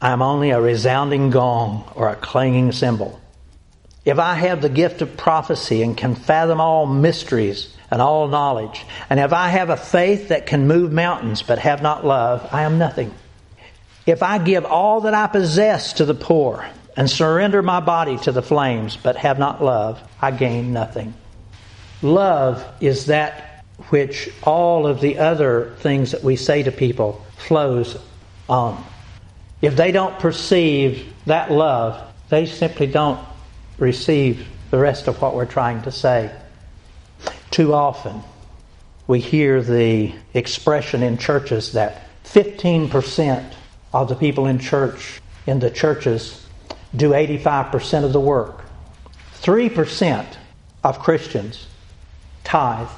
I 0.00 0.10
am 0.10 0.20
only 0.20 0.50
a 0.50 0.60
resounding 0.60 1.30
gong 1.30 1.90
or 1.94 2.08
a 2.08 2.16
clanging 2.16 2.72
cymbal. 2.72 3.18
If 4.04 4.18
I 4.18 4.34
have 4.34 4.60
the 4.60 4.68
gift 4.68 5.00
of 5.00 5.16
prophecy 5.16 5.82
and 5.82 5.96
can 5.96 6.14
fathom 6.14 6.60
all 6.60 6.84
mysteries 6.84 7.74
and 7.90 8.02
all 8.02 8.28
knowledge, 8.28 8.84
and 9.08 9.18
if 9.18 9.32
I 9.32 9.48
have 9.48 9.70
a 9.70 9.78
faith 9.78 10.28
that 10.28 10.44
can 10.44 10.68
move 10.68 10.92
mountains 10.92 11.40
but 11.40 11.58
have 11.60 11.80
not 11.80 12.04
love, 12.04 12.46
I 12.52 12.64
am 12.64 12.76
nothing. 12.76 13.14
If 14.04 14.22
I 14.22 14.36
give 14.36 14.66
all 14.66 15.02
that 15.02 15.14
I 15.14 15.26
possess 15.28 15.94
to 15.94 16.04
the 16.04 16.12
poor 16.12 16.68
and 16.94 17.08
surrender 17.08 17.62
my 17.62 17.80
body 17.80 18.18
to 18.18 18.32
the 18.32 18.42
flames 18.42 18.98
but 18.98 19.16
have 19.16 19.38
not 19.38 19.64
love, 19.64 20.02
I 20.20 20.30
gain 20.30 20.74
nothing. 20.74 21.14
Love 22.02 22.62
is 22.82 23.06
that 23.06 23.53
which 23.90 24.30
all 24.42 24.86
of 24.86 25.00
the 25.00 25.18
other 25.18 25.74
things 25.78 26.12
that 26.12 26.22
we 26.22 26.36
say 26.36 26.62
to 26.62 26.72
people 26.72 27.24
flows 27.36 27.98
on. 28.48 28.82
If 29.60 29.76
they 29.76 29.92
don't 29.92 30.18
perceive 30.18 31.12
that 31.26 31.50
love, 31.50 32.00
they 32.28 32.46
simply 32.46 32.86
don't 32.86 33.20
receive 33.78 34.46
the 34.70 34.78
rest 34.78 35.08
of 35.08 35.20
what 35.20 35.34
we're 35.34 35.46
trying 35.46 35.82
to 35.82 35.92
say. 35.92 36.30
Too 37.50 37.74
often, 37.74 38.22
we 39.06 39.20
hear 39.20 39.62
the 39.62 40.14
expression 40.32 41.02
in 41.02 41.18
churches 41.18 41.72
that 41.72 42.08
15% 42.24 43.52
of 43.92 44.08
the 44.08 44.14
people 44.14 44.46
in 44.46 44.58
church, 44.58 45.20
in 45.46 45.60
the 45.60 45.70
churches, 45.70 46.46
do 46.96 47.10
85% 47.10 48.04
of 48.04 48.12
the 48.12 48.20
work. 48.20 48.64
3% 49.40 50.26
of 50.82 50.98
Christians 50.98 51.66
tithe. 52.44 52.88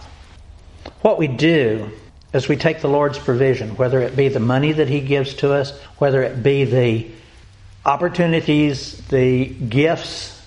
What 1.02 1.18
we 1.18 1.28
do 1.28 1.90
as 2.32 2.48
we 2.48 2.56
take 2.56 2.80
the 2.80 2.88
Lord's 2.88 3.18
provision, 3.18 3.76
whether 3.76 4.00
it 4.00 4.16
be 4.16 4.28
the 4.28 4.40
money 4.40 4.72
that 4.72 4.88
He 4.88 5.00
gives 5.00 5.34
to 5.36 5.52
us, 5.52 5.78
whether 5.98 6.22
it 6.22 6.42
be 6.42 6.64
the 6.64 7.10
opportunities, 7.84 8.98
the 9.08 9.46
gifts, 9.46 10.42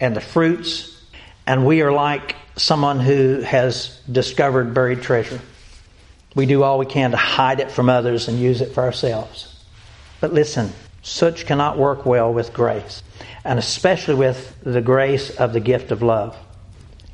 and 0.00 0.16
the 0.16 0.20
fruits, 0.20 0.98
and 1.46 1.66
we 1.66 1.82
are 1.82 1.92
like 1.92 2.36
someone 2.56 3.00
who 3.00 3.40
has 3.42 4.00
discovered 4.10 4.74
buried 4.74 5.02
treasure. 5.02 5.40
We 6.34 6.46
do 6.46 6.62
all 6.62 6.78
we 6.78 6.86
can 6.86 7.10
to 7.12 7.16
hide 7.16 7.60
it 7.60 7.70
from 7.70 7.88
others 7.88 8.28
and 8.28 8.38
use 8.38 8.60
it 8.60 8.72
for 8.72 8.82
ourselves. 8.82 9.54
But 10.20 10.32
listen, 10.32 10.72
such 11.02 11.46
cannot 11.46 11.78
work 11.78 12.04
well 12.04 12.32
with 12.32 12.52
grace, 12.52 13.02
and 13.44 13.58
especially 13.58 14.14
with 14.14 14.56
the 14.62 14.80
grace 14.80 15.30
of 15.36 15.52
the 15.52 15.60
gift 15.60 15.90
of 15.90 16.02
love. 16.02 16.36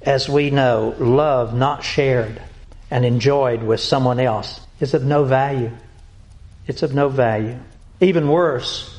As 0.02 0.28
we 0.28 0.50
know, 0.50 0.94
love 0.98 1.54
not 1.54 1.84
shared 1.84 2.40
and 2.94 3.04
enjoyed 3.04 3.60
with 3.60 3.80
someone 3.80 4.20
else 4.20 4.60
is 4.78 4.94
of 4.94 5.04
no 5.04 5.24
value. 5.24 5.72
It's 6.68 6.84
of 6.84 6.94
no 6.94 7.08
value. 7.08 7.58
Even 8.00 8.28
worse, 8.28 8.96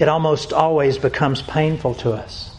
it 0.00 0.08
almost 0.08 0.52
always 0.52 0.98
becomes 0.98 1.40
painful 1.40 1.94
to 2.02 2.14
us. 2.14 2.52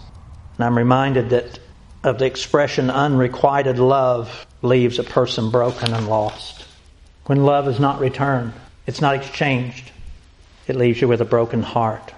And 0.56 0.64
I'm 0.64 0.78
reminded 0.78 1.32
that 1.32 1.60
of 2.02 2.18
the 2.18 2.28
expression 2.28 2.90
unrequited 2.90 3.78
love 3.78 4.48
leaves 4.62 5.00
a 5.00 5.04
person 5.04 5.52
broken 5.52 5.94
and 5.94 6.08
lost. 6.08 6.66
When 7.26 7.44
love 7.44 7.68
is 7.68 7.82
not 7.82 8.00
returned, 8.00 8.54
it's 8.88 9.02
not 9.02 9.16
exchanged, 9.16 9.92
it 10.66 10.78
leaves 10.78 11.02
you 11.02 11.10
with 11.10 11.20
a 11.20 11.26
broken 11.26 11.62
heart. 11.62 12.14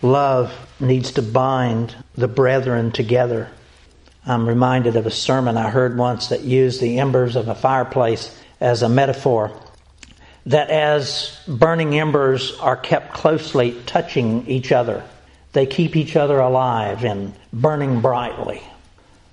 Love 0.00 0.54
needs 0.78 1.10
to 1.14 1.22
bind 1.22 1.96
the 2.14 2.28
brethren 2.28 2.92
together 2.92 3.50
I'm 4.26 4.48
reminded 4.48 4.96
of 4.96 5.06
a 5.06 5.10
sermon 5.10 5.56
I 5.56 5.68
heard 5.68 5.98
once 5.98 6.28
that 6.28 6.42
used 6.42 6.80
the 6.80 6.98
embers 6.98 7.36
of 7.36 7.48
a 7.48 7.54
fireplace 7.54 8.34
as 8.58 8.82
a 8.82 8.88
metaphor. 8.88 9.52
That 10.46 10.70
as 10.70 11.38
burning 11.46 11.98
embers 11.98 12.56
are 12.58 12.76
kept 12.76 13.12
closely 13.12 13.80
touching 13.86 14.46
each 14.46 14.72
other, 14.72 15.04
they 15.52 15.66
keep 15.66 15.94
each 15.94 16.16
other 16.16 16.38
alive 16.38 17.04
and 17.04 17.34
burning 17.52 18.00
brightly. 18.00 18.62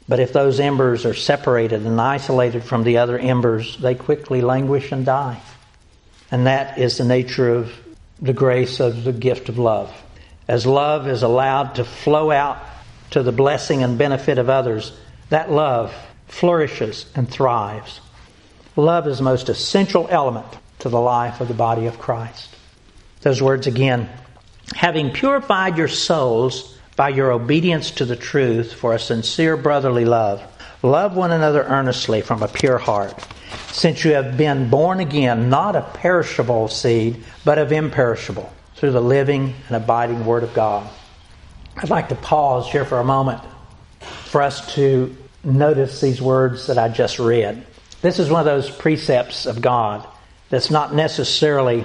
But 0.10 0.20
if 0.20 0.34
those 0.34 0.60
embers 0.60 1.06
are 1.06 1.14
separated 1.14 1.86
and 1.86 2.00
isolated 2.00 2.64
from 2.64 2.84
the 2.84 2.98
other 2.98 3.18
embers, 3.18 3.78
they 3.78 3.96
quickly 3.96 4.42
languish 4.42 4.92
and 4.92 5.06
die. 5.06 5.42
And 6.32 6.48
that 6.48 6.78
is 6.78 6.98
the 6.98 7.06
nature 7.06 7.54
of 7.54 7.72
the 8.22 8.34
grace 8.34 8.80
of 8.80 9.04
the 9.06 9.14
gift 9.14 9.48
of 9.48 9.58
love. 9.58 9.94
As 10.48 10.66
love 10.66 11.08
is 11.08 11.24
allowed 11.24 11.76
to 11.76 11.86
flow 11.86 12.30
out 12.30 12.58
to 13.12 13.24
the 13.24 13.32
blessing 13.32 13.84
and 13.84 13.98
benefit 13.98 14.38
of 14.38 14.50
others, 14.50 14.92
that 15.30 15.52
love 15.52 15.94
flourishes 16.28 17.06
and 17.16 17.30
thrives. 17.30 18.02
Love 18.76 19.08
is 19.08 19.18
the 19.18 19.24
most 19.24 19.50
essential 19.50 20.08
element 20.10 20.48
to 20.80 20.90
the 20.90 21.00
life 21.00 21.42
of 21.42 21.48
the 21.48 21.54
body 21.54 21.86
of 21.86 22.00
Christ. 22.00 22.50
Those 23.22 23.42
words 23.42 23.68
again. 23.68 24.10
Having 24.74 25.12
purified 25.12 25.78
your 25.78 25.90
souls 25.90 26.78
by 26.96 27.10
your 27.10 27.32
obedience 27.32 27.92
to 27.92 28.06
the 28.06 28.16
truth 28.16 28.74
for 28.74 28.94
a 28.94 29.00
sincere 29.00 29.58
brotherly 29.58 30.06
love. 30.06 30.42
Love 30.82 31.16
one 31.16 31.32
another 31.32 31.64
earnestly 31.64 32.22
from 32.22 32.42
a 32.42 32.48
pure 32.48 32.78
heart, 32.78 33.14
since 33.72 34.04
you 34.04 34.14
have 34.14 34.38
been 34.38 34.70
born 34.70 35.00
again, 35.00 35.50
not 35.50 35.76
of 35.76 35.94
perishable 35.94 36.68
seed, 36.68 37.24
but 37.46 37.58
of 37.58 37.72
imperishable, 37.72 38.52
through 38.76 38.92
the 38.92 39.02
living 39.02 39.54
and 39.68 39.76
abiding 39.76 40.26
Word 40.26 40.44
of 40.44 40.54
God. 40.54 40.90
I'd 41.78 41.90
like 41.90 42.10
to 42.10 42.16
pause 42.16 42.70
here 42.70 42.86
for 42.86 43.00
a 43.00 43.04
moment 43.04 43.42
for 44.26 44.42
us 44.42 44.74
to 44.76 45.16
notice 45.44 46.02
these 46.02 46.22
words 46.22 46.68
that 46.68 46.78
I 46.78 46.90
just 46.90 47.20
read. 47.20 47.66
This 48.02 48.20
is 48.20 48.30
one 48.30 48.40
of 48.40 48.46
those 48.46 48.70
precepts 48.70 49.46
of 49.46 49.62
God 49.62 50.08
that's 50.50 50.70
not 50.70 50.94
necessarily 50.94 51.84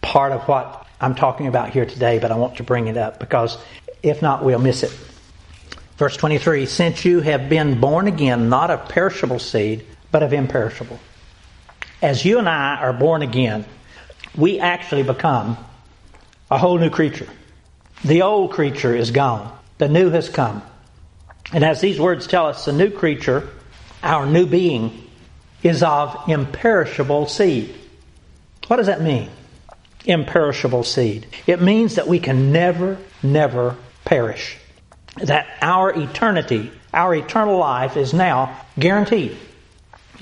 part 0.00 0.32
of 0.32 0.42
what 0.42 0.86
I'm 1.00 1.14
talking 1.14 1.46
about 1.46 1.70
here 1.70 1.86
today, 1.86 2.18
but 2.18 2.30
I 2.30 2.36
want 2.36 2.56
to 2.56 2.62
bring 2.62 2.86
it 2.86 2.96
up 2.96 3.18
because 3.18 3.56
if 4.02 4.20
not, 4.20 4.44
we'll 4.44 4.58
miss 4.58 4.82
it. 4.82 4.90
Verse 5.96 6.16
23 6.16 6.66
Since 6.66 7.04
you 7.04 7.20
have 7.20 7.48
been 7.48 7.80
born 7.80 8.08
again, 8.08 8.48
not 8.48 8.70
of 8.70 8.88
perishable 8.88 9.38
seed, 9.38 9.86
but 10.10 10.22
of 10.22 10.32
imperishable. 10.32 10.98
As 12.00 12.24
you 12.24 12.38
and 12.38 12.48
I 12.48 12.76
are 12.76 12.92
born 12.92 13.22
again, 13.22 13.64
we 14.36 14.58
actually 14.58 15.02
become 15.02 15.56
a 16.50 16.58
whole 16.58 16.78
new 16.78 16.90
creature. 16.90 17.28
The 18.04 18.22
old 18.22 18.50
creature 18.50 18.94
is 18.94 19.10
gone, 19.10 19.56
the 19.78 19.88
new 19.88 20.10
has 20.10 20.28
come. 20.28 20.62
And 21.52 21.64
as 21.64 21.80
these 21.80 22.00
words 22.00 22.26
tell 22.26 22.46
us, 22.46 22.64
the 22.64 22.72
new 22.72 22.90
creature, 22.90 23.48
our 24.02 24.26
new 24.26 24.46
being, 24.46 25.08
is 25.62 25.82
of 25.82 26.28
imperishable 26.28 27.26
seed. 27.26 27.74
What 28.66 28.76
does 28.76 28.86
that 28.86 29.02
mean? 29.02 29.30
Imperishable 30.04 30.82
seed. 30.82 31.26
It 31.46 31.60
means 31.60 31.96
that 31.96 32.08
we 32.08 32.18
can 32.18 32.52
never, 32.52 32.98
never 33.22 33.76
perish. 34.04 34.56
That 35.16 35.46
our 35.60 35.90
eternity, 35.92 36.72
our 36.92 37.14
eternal 37.14 37.58
life 37.58 37.96
is 37.96 38.12
now 38.12 38.56
guaranteed. 38.78 39.36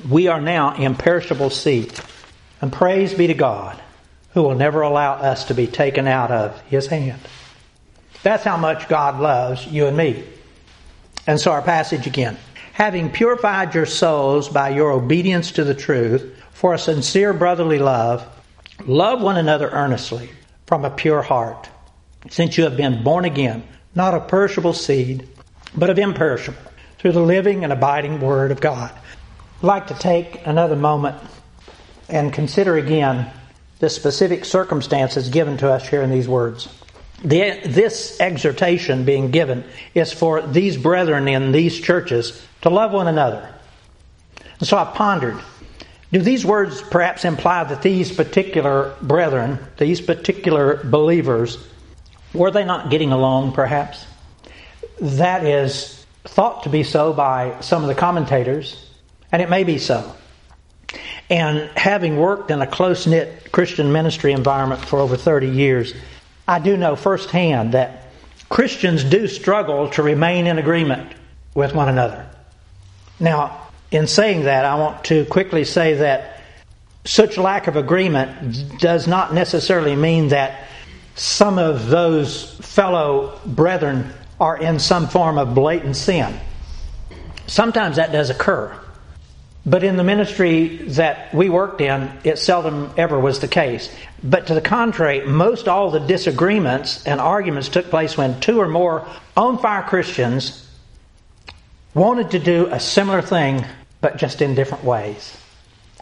We 0.08 0.28
are 0.28 0.40
now 0.40 0.74
imperishable 0.74 1.50
seed. 1.50 1.98
And 2.60 2.72
praise 2.72 3.14
be 3.14 3.28
to 3.28 3.34
God 3.34 3.80
who 4.34 4.42
will 4.42 4.54
never 4.54 4.82
allow 4.82 5.14
us 5.14 5.44
to 5.46 5.54
be 5.54 5.66
taken 5.66 6.06
out 6.06 6.30
of 6.30 6.60
his 6.62 6.86
hand. 6.86 7.20
That's 8.22 8.44
how 8.44 8.56
much 8.56 8.88
God 8.88 9.20
loves 9.20 9.66
you 9.66 9.86
and 9.86 9.96
me. 9.96 10.24
And 11.26 11.40
so 11.40 11.52
our 11.52 11.62
passage 11.62 12.06
again. 12.06 12.36
Having 12.72 13.10
purified 13.12 13.74
your 13.74 13.86
souls 13.86 14.48
by 14.48 14.70
your 14.70 14.90
obedience 14.90 15.52
to 15.52 15.64
the 15.64 15.74
truth 15.74 16.36
for 16.52 16.74
a 16.74 16.78
sincere 16.78 17.32
brotherly 17.32 17.78
love, 17.78 18.26
love 18.86 19.20
one 19.20 19.36
another 19.36 19.68
earnestly 19.70 20.30
from 20.66 20.84
a 20.84 20.90
pure 20.90 21.22
heart, 21.22 21.68
since 22.30 22.56
you 22.56 22.64
have 22.64 22.76
been 22.76 23.02
born 23.02 23.24
again, 23.24 23.62
not 23.94 24.14
of 24.14 24.28
perishable 24.28 24.72
seed, 24.72 25.28
but 25.76 25.90
of 25.90 25.98
imperishable, 25.98 26.60
through 26.98 27.12
the 27.12 27.20
living 27.20 27.64
and 27.64 27.72
abiding 27.72 28.20
Word 28.20 28.50
of 28.50 28.60
God. 28.60 28.92
I'd 29.58 29.66
like 29.66 29.86
to 29.88 29.94
take 29.94 30.46
another 30.46 30.76
moment 30.76 31.16
and 32.08 32.32
consider 32.32 32.76
again 32.76 33.30
the 33.78 33.90
specific 33.90 34.44
circumstances 34.44 35.28
given 35.28 35.56
to 35.58 35.70
us 35.70 35.88
here 35.88 36.02
in 36.02 36.10
these 36.10 36.28
words. 36.28 36.68
The, 37.22 37.60
this 37.66 38.18
exhortation 38.20 39.04
being 39.04 39.30
given 39.30 39.64
is 39.94 40.12
for 40.12 40.40
these 40.40 40.76
brethren 40.76 41.28
in 41.28 41.52
these 41.52 41.78
churches 41.78 42.40
to 42.62 42.70
love 42.70 42.92
one 42.92 43.08
another. 43.08 43.54
And 44.58 44.68
so 44.68 44.76
I 44.78 44.84
pondered 44.84 45.40
do 46.12 46.20
these 46.20 46.44
words 46.44 46.82
perhaps 46.82 47.24
imply 47.24 47.64
that 47.64 47.82
these 47.82 48.12
particular 48.12 48.96
brethren, 49.00 49.58
these 49.78 50.00
particular 50.00 50.82
believers, 50.82 51.56
were 52.34 52.50
they 52.50 52.64
not 52.64 52.90
getting 52.90 53.12
along 53.12 53.52
perhaps? 53.52 54.04
That 55.00 55.44
is 55.44 56.04
thought 56.24 56.64
to 56.64 56.68
be 56.68 56.82
so 56.82 57.12
by 57.12 57.60
some 57.60 57.82
of 57.82 57.88
the 57.88 57.94
commentators, 57.94 58.90
and 59.30 59.40
it 59.40 59.48
may 59.48 59.62
be 59.62 59.78
so. 59.78 60.14
And 61.28 61.70
having 61.76 62.16
worked 62.16 62.50
in 62.50 62.60
a 62.60 62.66
close 62.66 63.06
knit 63.06 63.52
Christian 63.52 63.92
ministry 63.92 64.32
environment 64.32 64.84
for 64.84 64.98
over 64.98 65.16
30 65.16 65.48
years, 65.48 65.94
I 66.50 66.58
do 66.58 66.76
know 66.76 66.96
firsthand 66.96 67.74
that 67.74 68.08
Christians 68.48 69.04
do 69.04 69.28
struggle 69.28 69.88
to 69.90 70.02
remain 70.02 70.48
in 70.48 70.58
agreement 70.58 71.12
with 71.54 71.76
one 71.76 71.88
another. 71.88 72.26
Now, 73.20 73.68
in 73.92 74.08
saying 74.08 74.42
that, 74.46 74.64
I 74.64 74.74
want 74.74 75.04
to 75.04 75.26
quickly 75.26 75.62
say 75.62 75.94
that 75.94 76.40
such 77.04 77.38
lack 77.38 77.68
of 77.68 77.76
agreement 77.76 78.80
does 78.80 79.06
not 79.06 79.32
necessarily 79.32 79.94
mean 79.94 80.30
that 80.30 80.66
some 81.14 81.56
of 81.56 81.86
those 81.86 82.58
fellow 82.58 83.38
brethren 83.46 84.12
are 84.40 84.56
in 84.56 84.80
some 84.80 85.06
form 85.06 85.38
of 85.38 85.54
blatant 85.54 85.94
sin. 85.94 86.34
Sometimes 87.46 87.94
that 87.94 88.10
does 88.10 88.28
occur. 88.28 88.76
But 89.66 89.84
in 89.84 89.96
the 89.96 90.04
ministry 90.04 90.78
that 90.78 91.34
we 91.34 91.50
worked 91.50 91.80
in, 91.80 92.10
it 92.24 92.38
seldom 92.38 92.92
ever 92.96 93.18
was 93.18 93.40
the 93.40 93.48
case. 93.48 93.94
But 94.22 94.46
to 94.46 94.54
the 94.54 94.60
contrary, 94.60 95.26
most 95.26 95.68
all 95.68 95.90
the 95.90 96.00
disagreements 96.00 97.06
and 97.06 97.20
arguments 97.20 97.68
took 97.68 97.90
place 97.90 98.16
when 98.16 98.40
two 98.40 98.60
or 98.60 98.68
more 98.68 99.06
on 99.36 99.58
fire 99.58 99.82
Christians 99.82 100.66
wanted 101.92 102.30
to 102.30 102.38
do 102.38 102.68
a 102.70 102.80
similar 102.80 103.20
thing, 103.20 103.64
but 104.00 104.16
just 104.16 104.40
in 104.40 104.54
different 104.54 104.84
ways. 104.84 105.36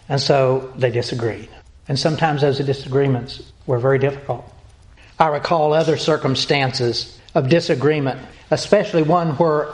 And 0.09 0.21
so 0.21 0.73
they 0.77 0.91
disagreed. 0.91 1.49
And 1.89 1.99
sometimes 1.99 2.43
those 2.43 2.59
disagreements 2.59 3.43
were 3.67 3.79
very 3.79 3.99
difficult. 3.99 4.49
I 5.19 5.29
recall 5.29 5.73
other 5.73 5.97
circumstances 5.97 7.19
of 7.35 7.49
disagreement, 7.49 8.21
especially 8.51 9.03
one 9.03 9.31
where 9.33 9.71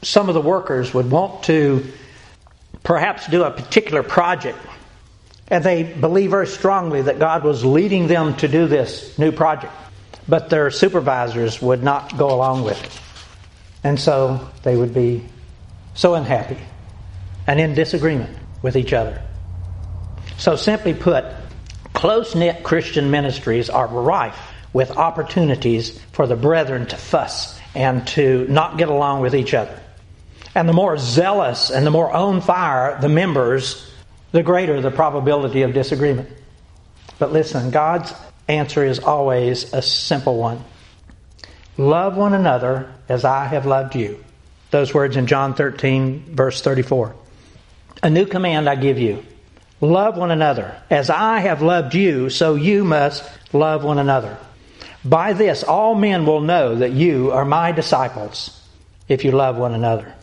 some 0.00 0.28
of 0.28 0.34
the 0.34 0.40
workers 0.40 0.94
would 0.94 1.10
want 1.10 1.42
to 1.44 1.92
perhaps 2.86 3.26
do 3.26 3.42
a 3.42 3.50
particular 3.50 4.04
project. 4.04 4.56
And 5.48 5.64
they 5.64 5.82
believe 5.82 6.30
very 6.30 6.46
strongly 6.46 7.02
that 7.02 7.18
God 7.18 7.42
was 7.42 7.64
leading 7.64 8.06
them 8.06 8.36
to 8.36 8.46
do 8.48 8.68
this 8.68 9.18
new 9.18 9.32
project. 9.32 9.72
But 10.28 10.50
their 10.50 10.70
supervisors 10.70 11.60
would 11.60 11.82
not 11.82 12.16
go 12.16 12.32
along 12.32 12.62
with 12.62 12.82
it. 12.82 13.00
And 13.82 13.98
so 13.98 14.48
they 14.62 14.76
would 14.76 14.94
be 14.94 15.24
so 15.94 16.14
unhappy 16.14 16.58
and 17.48 17.60
in 17.60 17.74
disagreement 17.74 18.38
with 18.62 18.76
each 18.76 18.92
other. 18.92 19.20
So, 20.38 20.54
simply 20.54 20.94
put, 20.94 21.24
close 21.92 22.34
knit 22.34 22.62
Christian 22.62 23.10
ministries 23.10 23.68
are 23.68 23.86
rife 23.88 24.38
with 24.72 24.92
opportunities 24.92 25.98
for 26.12 26.26
the 26.26 26.36
brethren 26.36 26.86
to 26.86 26.96
fuss 26.96 27.58
and 27.74 28.06
to 28.08 28.46
not 28.48 28.78
get 28.78 28.88
along 28.88 29.22
with 29.22 29.34
each 29.34 29.54
other. 29.54 29.80
And 30.56 30.66
the 30.66 30.72
more 30.72 30.96
zealous 30.96 31.68
and 31.68 31.86
the 31.86 31.90
more 31.90 32.10
on 32.10 32.40
fire 32.40 32.98
the 32.98 33.10
members, 33.10 33.92
the 34.32 34.42
greater 34.42 34.80
the 34.80 34.90
probability 34.90 35.60
of 35.60 35.74
disagreement. 35.74 36.30
But 37.18 37.30
listen, 37.30 37.70
God's 37.70 38.14
answer 38.48 38.82
is 38.82 38.98
always 38.98 39.74
a 39.74 39.82
simple 39.82 40.38
one 40.38 40.64
Love 41.76 42.16
one 42.16 42.32
another 42.32 42.90
as 43.06 43.26
I 43.26 43.44
have 43.44 43.66
loved 43.66 43.96
you. 43.96 44.24
Those 44.70 44.94
words 44.94 45.18
in 45.18 45.26
John 45.26 45.52
13, 45.52 46.34
verse 46.34 46.62
34. 46.62 47.14
A 48.02 48.08
new 48.08 48.24
command 48.24 48.66
I 48.66 48.76
give 48.76 48.98
you 48.98 49.26
love 49.82 50.16
one 50.16 50.30
another. 50.30 50.80
As 50.88 51.10
I 51.10 51.40
have 51.40 51.60
loved 51.60 51.94
you, 51.94 52.30
so 52.30 52.54
you 52.54 52.82
must 52.82 53.22
love 53.52 53.84
one 53.84 53.98
another. 53.98 54.38
By 55.04 55.34
this, 55.34 55.62
all 55.62 55.94
men 55.94 56.24
will 56.24 56.40
know 56.40 56.76
that 56.76 56.92
you 56.92 57.30
are 57.32 57.44
my 57.44 57.72
disciples 57.72 58.58
if 59.06 59.22
you 59.22 59.32
love 59.32 59.58
one 59.58 59.74
another. 59.74 60.14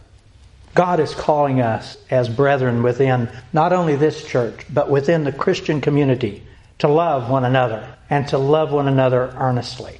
God 0.74 1.00
is 1.00 1.14
calling 1.14 1.62
us 1.62 1.98
as 2.10 2.28
brethren 2.28 2.82
within 2.82 3.30
not 3.52 3.74
only 3.74 3.96
this 3.96 4.26
church, 4.26 4.66
but 4.70 4.90
within 4.90 5.24
the 5.24 5.32
Christian 5.32 5.82
community 5.82 6.44
to 6.80 6.88
love 6.88 7.30
one 7.30 7.46
another 7.46 7.96
and 8.10 8.28
to 8.30 8.38
love 8.38 8.72
one 8.72 8.88
another 8.88 9.34
earnestly. 9.38 10.00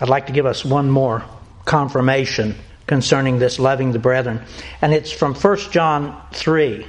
I'd 0.00 0.08
like 0.08 0.26
to 0.26 0.32
give 0.32 0.46
us 0.46 0.64
one 0.64 0.90
more 0.90 1.24
confirmation 1.66 2.54
concerning 2.86 3.38
this 3.38 3.58
loving 3.58 3.92
the 3.92 3.98
brethren, 3.98 4.42
and 4.82 4.92
it's 4.92 5.12
from 5.12 5.34
1 5.34 5.56
John 5.70 6.20
3, 6.32 6.86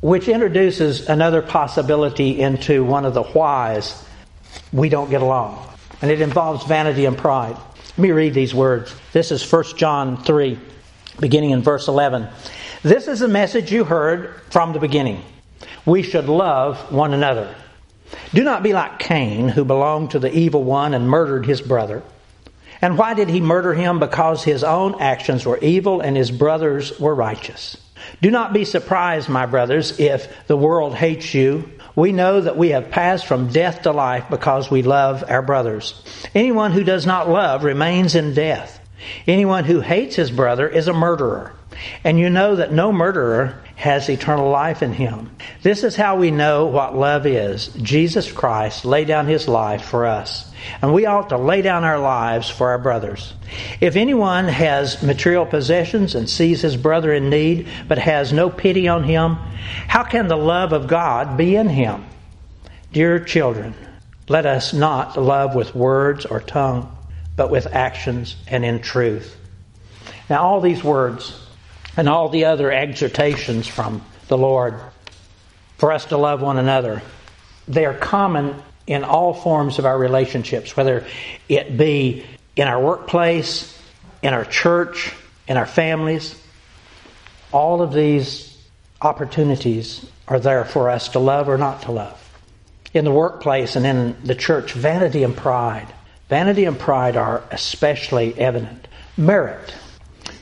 which 0.00 0.28
introduces 0.28 1.08
another 1.08 1.42
possibility 1.42 2.40
into 2.40 2.84
one 2.84 3.04
of 3.04 3.14
the 3.14 3.22
whys 3.22 4.02
we 4.72 4.88
don't 4.88 5.10
get 5.10 5.22
along, 5.22 5.66
and 6.00 6.10
it 6.10 6.20
involves 6.20 6.64
vanity 6.64 7.04
and 7.06 7.16
pride. 7.16 7.56
Let 7.56 7.98
me 7.98 8.12
read 8.12 8.34
these 8.34 8.54
words. 8.54 8.94
This 9.12 9.32
is 9.32 9.50
1 9.50 9.76
John 9.76 10.22
3 10.22 10.58
beginning 11.20 11.50
in 11.50 11.62
verse 11.62 11.88
11. 11.88 12.28
This 12.82 13.08
is 13.08 13.20
the 13.20 13.28
message 13.28 13.70
you 13.70 13.84
heard 13.84 14.40
from 14.50 14.72
the 14.72 14.78
beginning. 14.78 15.22
We 15.86 16.02
should 16.02 16.28
love 16.28 16.90
one 16.90 17.14
another. 17.14 17.54
Do 18.34 18.42
not 18.42 18.62
be 18.62 18.72
like 18.72 18.98
Cain, 18.98 19.48
who 19.48 19.64
belonged 19.64 20.12
to 20.12 20.18
the 20.18 20.32
evil 20.32 20.64
one 20.64 20.94
and 20.94 21.08
murdered 21.08 21.46
his 21.46 21.60
brother. 21.60 22.02
And 22.82 22.96
why 22.96 23.14
did 23.14 23.28
he 23.28 23.40
murder 23.40 23.74
him? 23.74 23.98
Because 23.98 24.42
his 24.42 24.64
own 24.64 25.00
actions 25.00 25.44
were 25.44 25.58
evil 25.58 26.00
and 26.00 26.16
his 26.16 26.30
brothers 26.30 26.98
were 26.98 27.14
righteous. 27.14 27.76
Do 28.22 28.30
not 28.30 28.52
be 28.52 28.64
surprised, 28.64 29.28
my 29.28 29.46
brothers, 29.46 30.00
if 30.00 30.46
the 30.46 30.56
world 30.56 30.94
hates 30.94 31.34
you. 31.34 31.70
We 31.94 32.12
know 32.12 32.40
that 32.40 32.56
we 32.56 32.70
have 32.70 32.90
passed 32.90 33.26
from 33.26 33.48
death 33.48 33.82
to 33.82 33.92
life 33.92 34.24
because 34.30 34.70
we 34.70 34.82
love 34.82 35.24
our 35.28 35.42
brothers. 35.42 36.02
Anyone 36.34 36.72
who 36.72 36.84
does 36.84 37.04
not 37.04 37.28
love 37.28 37.62
remains 37.64 38.14
in 38.14 38.32
death. 38.32 38.79
Anyone 39.26 39.64
who 39.64 39.80
hates 39.80 40.16
his 40.16 40.30
brother 40.30 40.68
is 40.68 40.88
a 40.88 40.92
murderer. 40.92 41.52
And 42.04 42.18
you 42.18 42.30
know 42.30 42.56
that 42.56 42.72
no 42.72 42.92
murderer 42.92 43.62
has 43.76 44.08
eternal 44.10 44.50
life 44.50 44.82
in 44.82 44.92
him. 44.92 45.30
This 45.62 45.84
is 45.84 45.96
how 45.96 46.16
we 46.16 46.30
know 46.30 46.66
what 46.66 46.96
love 46.96 47.26
is. 47.26 47.68
Jesus 47.68 48.30
Christ 48.30 48.84
laid 48.84 49.06
down 49.08 49.26
his 49.26 49.48
life 49.48 49.82
for 49.82 50.06
us. 50.06 50.50
And 50.82 50.92
we 50.92 51.06
ought 51.06 51.30
to 51.30 51.38
lay 51.38 51.62
down 51.62 51.84
our 51.84 51.98
lives 51.98 52.50
for 52.50 52.70
our 52.70 52.78
brothers. 52.78 53.32
If 53.80 53.96
anyone 53.96 54.48
has 54.48 55.02
material 55.02 55.46
possessions 55.46 56.14
and 56.14 56.28
sees 56.28 56.60
his 56.60 56.76
brother 56.76 57.12
in 57.12 57.30
need, 57.30 57.68
but 57.88 57.98
has 57.98 58.32
no 58.32 58.50
pity 58.50 58.86
on 58.88 59.04
him, 59.04 59.36
how 59.88 60.04
can 60.04 60.28
the 60.28 60.36
love 60.36 60.72
of 60.72 60.86
God 60.86 61.38
be 61.38 61.56
in 61.56 61.68
him? 61.68 62.04
Dear 62.92 63.20
children, 63.20 63.74
let 64.28 64.44
us 64.44 64.74
not 64.74 65.16
love 65.16 65.54
with 65.54 65.74
words 65.74 66.26
or 66.26 66.40
tongue, 66.40 66.94
but 67.40 67.50
with 67.50 67.68
actions 67.68 68.36
and 68.48 68.66
in 68.66 68.82
truth. 68.82 69.34
Now, 70.28 70.42
all 70.42 70.60
these 70.60 70.84
words 70.84 71.34
and 71.96 72.06
all 72.06 72.28
the 72.28 72.44
other 72.44 72.70
exhortations 72.70 73.66
from 73.66 74.04
the 74.28 74.36
Lord 74.36 74.78
for 75.78 75.90
us 75.90 76.04
to 76.06 76.18
love 76.18 76.42
one 76.42 76.58
another, 76.58 77.00
they 77.66 77.86
are 77.86 77.94
common 77.94 78.62
in 78.86 79.04
all 79.04 79.32
forms 79.32 79.78
of 79.78 79.86
our 79.86 79.96
relationships, 79.96 80.76
whether 80.76 81.06
it 81.48 81.78
be 81.78 82.26
in 82.56 82.68
our 82.68 82.78
workplace, 82.78 83.74
in 84.20 84.34
our 84.34 84.44
church, 84.44 85.14
in 85.48 85.56
our 85.56 85.64
families. 85.64 86.38
All 87.52 87.80
of 87.80 87.94
these 87.94 88.54
opportunities 89.00 90.04
are 90.28 90.40
there 90.40 90.66
for 90.66 90.90
us 90.90 91.08
to 91.08 91.18
love 91.18 91.48
or 91.48 91.56
not 91.56 91.80
to 91.84 91.92
love. 91.92 92.18
In 92.92 93.06
the 93.06 93.12
workplace 93.12 93.76
and 93.76 93.86
in 93.86 94.24
the 94.24 94.34
church, 94.34 94.74
vanity 94.74 95.22
and 95.24 95.34
pride. 95.34 95.88
Vanity 96.30 96.64
and 96.64 96.78
pride 96.78 97.16
are 97.16 97.42
especially 97.50 98.38
evident. 98.38 98.88
Merit 99.18 99.74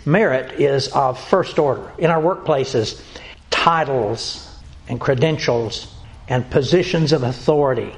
Merit 0.08 0.58
is 0.58 0.88
of 0.88 1.20
first 1.20 1.58
order. 1.58 1.92
In 1.98 2.10
our 2.10 2.20
workplaces, 2.22 3.02
titles 3.50 4.48
and 4.88 4.98
credentials 4.98 5.94
and 6.28 6.48
positions 6.50 7.12
of 7.12 7.22
authority 7.22 7.92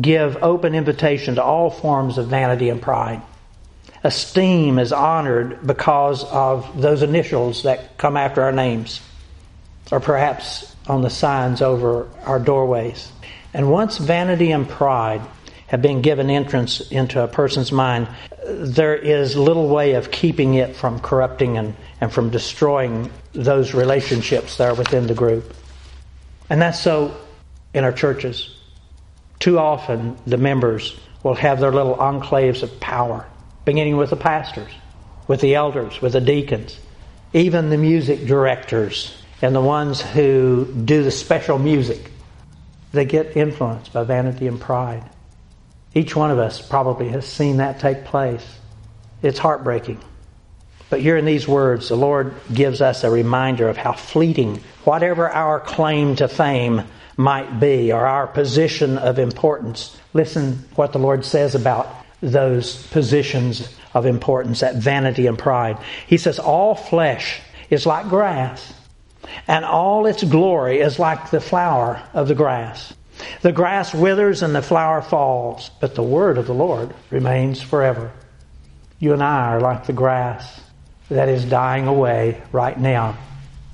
give 0.00 0.42
open 0.42 0.74
invitation 0.74 1.34
to 1.34 1.42
all 1.42 1.70
forms 1.70 2.16
of 2.16 2.28
vanity 2.28 2.70
and 2.70 2.80
pride. 2.80 3.20
Esteem 4.02 4.78
is 4.78 4.92
honored 4.92 5.66
because 5.66 6.24
of 6.24 6.80
those 6.80 7.02
initials 7.02 7.64
that 7.64 7.98
come 7.98 8.16
after 8.16 8.42
our 8.42 8.52
names, 8.52 9.02
or 9.90 10.00
perhaps 10.00 10.74
on 10.88 11.02
the 11.02 11.10
signs 11.10 11.60
over 11.60 12.08
our 12.24 12.38
doorways. 12.38 13.12
And 13.52 13.70
once 13.70 13.98
vanity 13.98 14.52
and 14.52 14.66
pride 14.66 15.20
have 15.72 15.80
been 15.80 16.02
given 16.02 16.28
entrance 16.28 16.82
into 16.90 17.22
a 17.22 17.26
person's 17.26 17.72
mind, 17.72 18.06
there 18.46 18.94
is 18.94 19.36
little 19.36 19.68
way 19.68 19.94
of 19.94 20.10
keeping 20.10 20.52
it 20.52 20.76
from 20.76 21.00
corrupting 21.00 21.56
and, 21.56 21.74
and 21.98 22.12
from 22.12 22.28
destroying 22.28 23.10
those 23.32 23.72
relationships 23.72 24.58
there 24.58 24.74
within 24.74 25.06
the 25.06 25.14
group. 25.14 25.54
And 26.50 26.60
that's 26.60 26.78
so 26.78 27.16
in 27.72 27.84
our 27.84 27.92
churches. 27.92 28.54
Too 29.38 29.58
often, 29.58 30.18
the 30.26 30.36
members 30.36 30.94
will 31.22 31.36
have 31.36 31.58
their 31.58 31.72
little 31.72 31.96
enclaves 31.96 32.62
of 32.62 32.78
power, 32.78 33.26
beginning 33.64 33.96
with 33.96 34.10
the 34.10 34.16
pastors, 34.16 34.72
with 35.26 35.40
the 35.40 35.54
elders, 35.54 36.02
with 36.02 36.12
the 36.12 36.20
deacons, 36.20 36.78
even 37.32 37.70
the 37.70 37.78
music 37.78 38.26
directors 38.26 39.16
and 39.40 39.54
the 39.54 39.60
ones 39.62 40.02
who 40.02 40.66
do 40.84 41.02
the 41.02 41.10
special 41.10 41.58
music. 41.58 42.10
They 42.92 43.06
get 43.06 43.38
influenced 43.38 43.94
by 43.94 44.04
vanity 44.04 44.46
and 44.46 44.60
pride. 44.60 45.08
Each 45.94 46.16
one 46.16 46.30
of 46.30 46.38
us 46.38 46.66
probably 46.66 47.08
has 47.10 47.26
seen 47.26 47.58
that 47.58 47.80
take 47.80 48.04
place. 48.04 48.44
It's 49.22 49.38
heartbreaking. 49.38 50.00
But 50.90 51.00
here 51.00 51.16
in 51.16 51.24
these 51.24 51.48
words, 51.48 51.88
the 51.88 51.96
Lord 51.96 52.34
gives 52.52 52.80
us 52.80 53.04
a 53.04 53.10
reminder 53.10 53.68
of 53.68 53.76
how 53.76 53.92
fleeting 53.92 54.60
whatever 54.84 55.28
our 55.28 55.60
claim 55.60 56.16
to 56.16 56.28
fame 56.28 56.82
might 57.16 57.60
be 57.60 57.92
or 57.92 58.06
our 58.06 58.26
position 58.26 58.98
of 58.98 59.18
importance. 59.18 59.98
Listen 60.12 60.64
what 60.74 60.92
the 60.92 60.98
Lord 60.98 61.24
says 61.24 61.54
about 61.54 61.94
those 62.20 62.86
positions 62.88 63.74
of 63.94 64.06
importance, 64.06 64.60
that 64.60 64.76
vanity 64.76 65.26
and 65.26 65.38
pride. 65.38 65.78
He 66.06 66.18
says, 66.18 66.38
All 66.38 66.74
flesh 66.74 67.40
is 67.70 67.86
like 67.86 68.08
grass, 68.08 68.72
and 69.46 69.64
all 69.64 70.06
its 70.06 70.22
glory 70.22 70.80
is 70.80 70.98
like 70.98 71.30
the 71.30 71.40
flower 71.40 72.02
of 72.14 72.28
the 72.28 72.34
grass. 72.34 72.92
The 73.42 73.52
grass 73.52 73.92
withers 73.92 74.42
and 74.42 74.54
the 74.54 74.62
flower 74.62 75.02
falls, 75.02 75.70
but 75.80 75.96
the 75.96 76.02
word 76.02 76.38
of 76.38 76.46
the 76.46 76.54
Lord 76.54 76.94
remains 77.10 77.60
forever. 77.60 78.12
You 79.00 79.12
and 79.14 79.22
I 79.22 79.48
are 79.48 79.60
like 79.60 79.86
the 79.86 79.92
grass 79.92 80.60
that 81.08 81.28
is 81.28 81.44
dying 81.44 81.88
away 81.88 82.40
right 82.52 82.78
now 82.78 83.18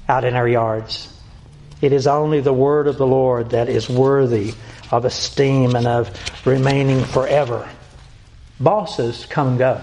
out 0.08 0.24
in 0.24 0.34
our 0.34 0.48
yards. 0.48 1.14
It 1.82 1.92
is 1.92 2.06
only 2.06 2.40
the 2.40 2.52
word 2.52 2.86
of 2.86 2.96
the 2.96 3.06
Lord 3.06 3.50
that 3.50 3.68
is 3.68 3.90
worthy 3.90 4.54
of 4.90 5.04
esteem 5.04 5.76
and 5.76 5.86
of 5.86 6.10
remaining 6.46 7.04
forever. 7.04 7.68
Bosses 8.58 9.26
come 9.26 9.48
and 9.48 9.58
go. 9.58 9.82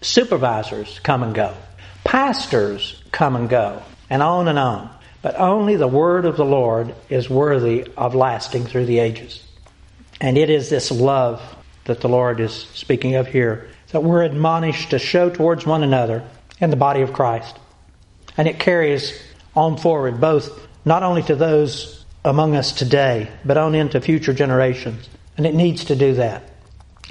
Supervisors 0.00 0.98
come 1.04 1.22
and 1.22 1.34
go. 1.34 1.54
Pastors 2.02 3.00
come 3.12 3.36
and 3.36 3.48
go. 3.48 3.80
And 4.10 4.22
on 4.22 4.48
and 4.48 4.58
on. 4.58 4.90
But 5.24 5.40
only 5.40 5.76
the 5.76 5.88
word 5.88 6.26
of 6.26 6.36
the 6.36 6.44
Lord 6.44 6.94
is 7.08 7.30
worthy 7.30 7.86
of 7.96 8.14
lasting 8.14 8.66
through 8.66 8.84
the 8.84 8.98
ages. 8.98 9.42
And 10.20 10.36
it 10.36 10.50
is 10.50 10.68
this 10.68 10.90
love 10.90 11.40
that 11.86 12.02
the 12.02 12.10
Lord 12.10 12.40
is 12.40 12.52
speaking 12.52 13.14
of 13.14 13.26
here 13.26 13.70
that 13.92 14.04
we're 14.04 14.22
admonished 14.22 14.90
to 14.90 14.98
show 14.98 15.30
towards 15.30 15.64
one 15.64 15.82
another 15.82 16.28
in 16.60 16.68
the 16.68 16.76
body 16.76 17.00
of 17.00 17.14
Christ. 17.14 17.58
And 18.36 18.46
it 18.46 18.58
carries 18.58 19.18
on 19.56 19.78
forward 19.78 20.20
both 20.20 20.60
not 20.84 21.02
only 21.02 21.22
to 21.22 21.34
those 21.34 22.04
among 22.22 22.54
us 22.54 22.72
today, 22.72 23.30
but 23.46 23.56
on 23.56 23.74
into 23.74 24.02
future 24.02 24.34
generations. 24.34 25.08
And 25.38 25.46
it 25.46 25.54
needs 25.54 25.86
to 25.86 25.96
do 25.96 26.12
that. 26.16 26.50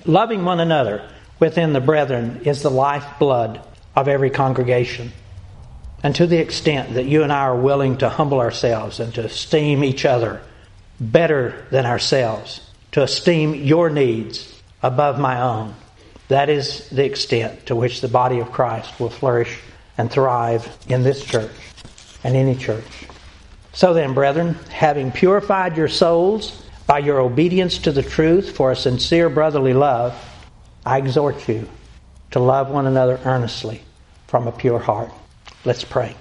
Loving 0.05 0.45
one 0.45 0.59
another 0.59 1.09
within 1.39 1.73
the 1.73 1.81
brethren 1.81 2.41
is 2.45 2.61
the 2.61 2.69
lifeblood 2.69 3.59
of 3.95 4.07
every 4.07 4.29
congregation. 4.29 5.11
And 6.03 6.13
to 6.15 6.27
the 6.27 6.37
extent 6.37 6.95
that 6.95 7.05
you 7.05 7.23
and 7.23 7.31
I 7.31 7.43
are 7.43 7.55
willing 7.55 7.97
to 7.99 8.09
humble 8.09 8.41
ourselves 8.41 8.99
and 8.99 9.13
to 9.15 9.23
esteem 9.23 9.85
each 9.85 10.03
other 10.03 10.41
better 10.99 11.65
than 11.71 11.85
ourselves, 11.85 12.59
to 12.91 13.03
esteem 13.03 13.55
your 13.55 13.89
needs 13.89 14.61
above 14.83 15.17
my 15.17 15.41
own, 15.41 15.73
that 16.27 16.49
is 16.49 16.89
the 16.89 17.05
extent 17.05 17.67
to 17.67 17.75
which 17.75 18.01
the 18.01 18.09
body 18.09 18.39
of 18.39 18.51
Christ 18.51 18.99
will 18.99 19.09
flourish 19.09 19.57
and 19.97 20.11
thrive 20.11 20.77
in 20.87 21.03
this 21.03 21.23
church 21.23 21.51
and 22.23 22.35
any 22.35 22.55
church. 22.55 23.07
So 23.71 23.93
then, 23.93 24.13
brethren, 24.13 24.55
having 24.69 25.11
purified 25.11 25.77
your 25.77 25.87
souls 25.87 26.63
by 26.85 26.99
your 26.99 27.21
obedience 27.21 27.77
to 27.79 27.91
the 27.91 28.03
truth 28.03 28.55
for 28.55 28.71
a 28.71 28.75
sincere 28.75 29.29
brotherly 29.29 29.73
love, 29.73 30.13
I 30.85 30.97
exhort 30.97 31.47
you 31.47 31.69
to 32.31 32.39
love 32.39 32.69
one 32.69 32.87
another 32.87 33.19
earnestly 33.23 33.81
from 34.27 34.47
a 34.47 34.51
pure 34.51 34.79
heart. 34.79 35.11
Let's 35.65 35.85
pray. 35.85 36.15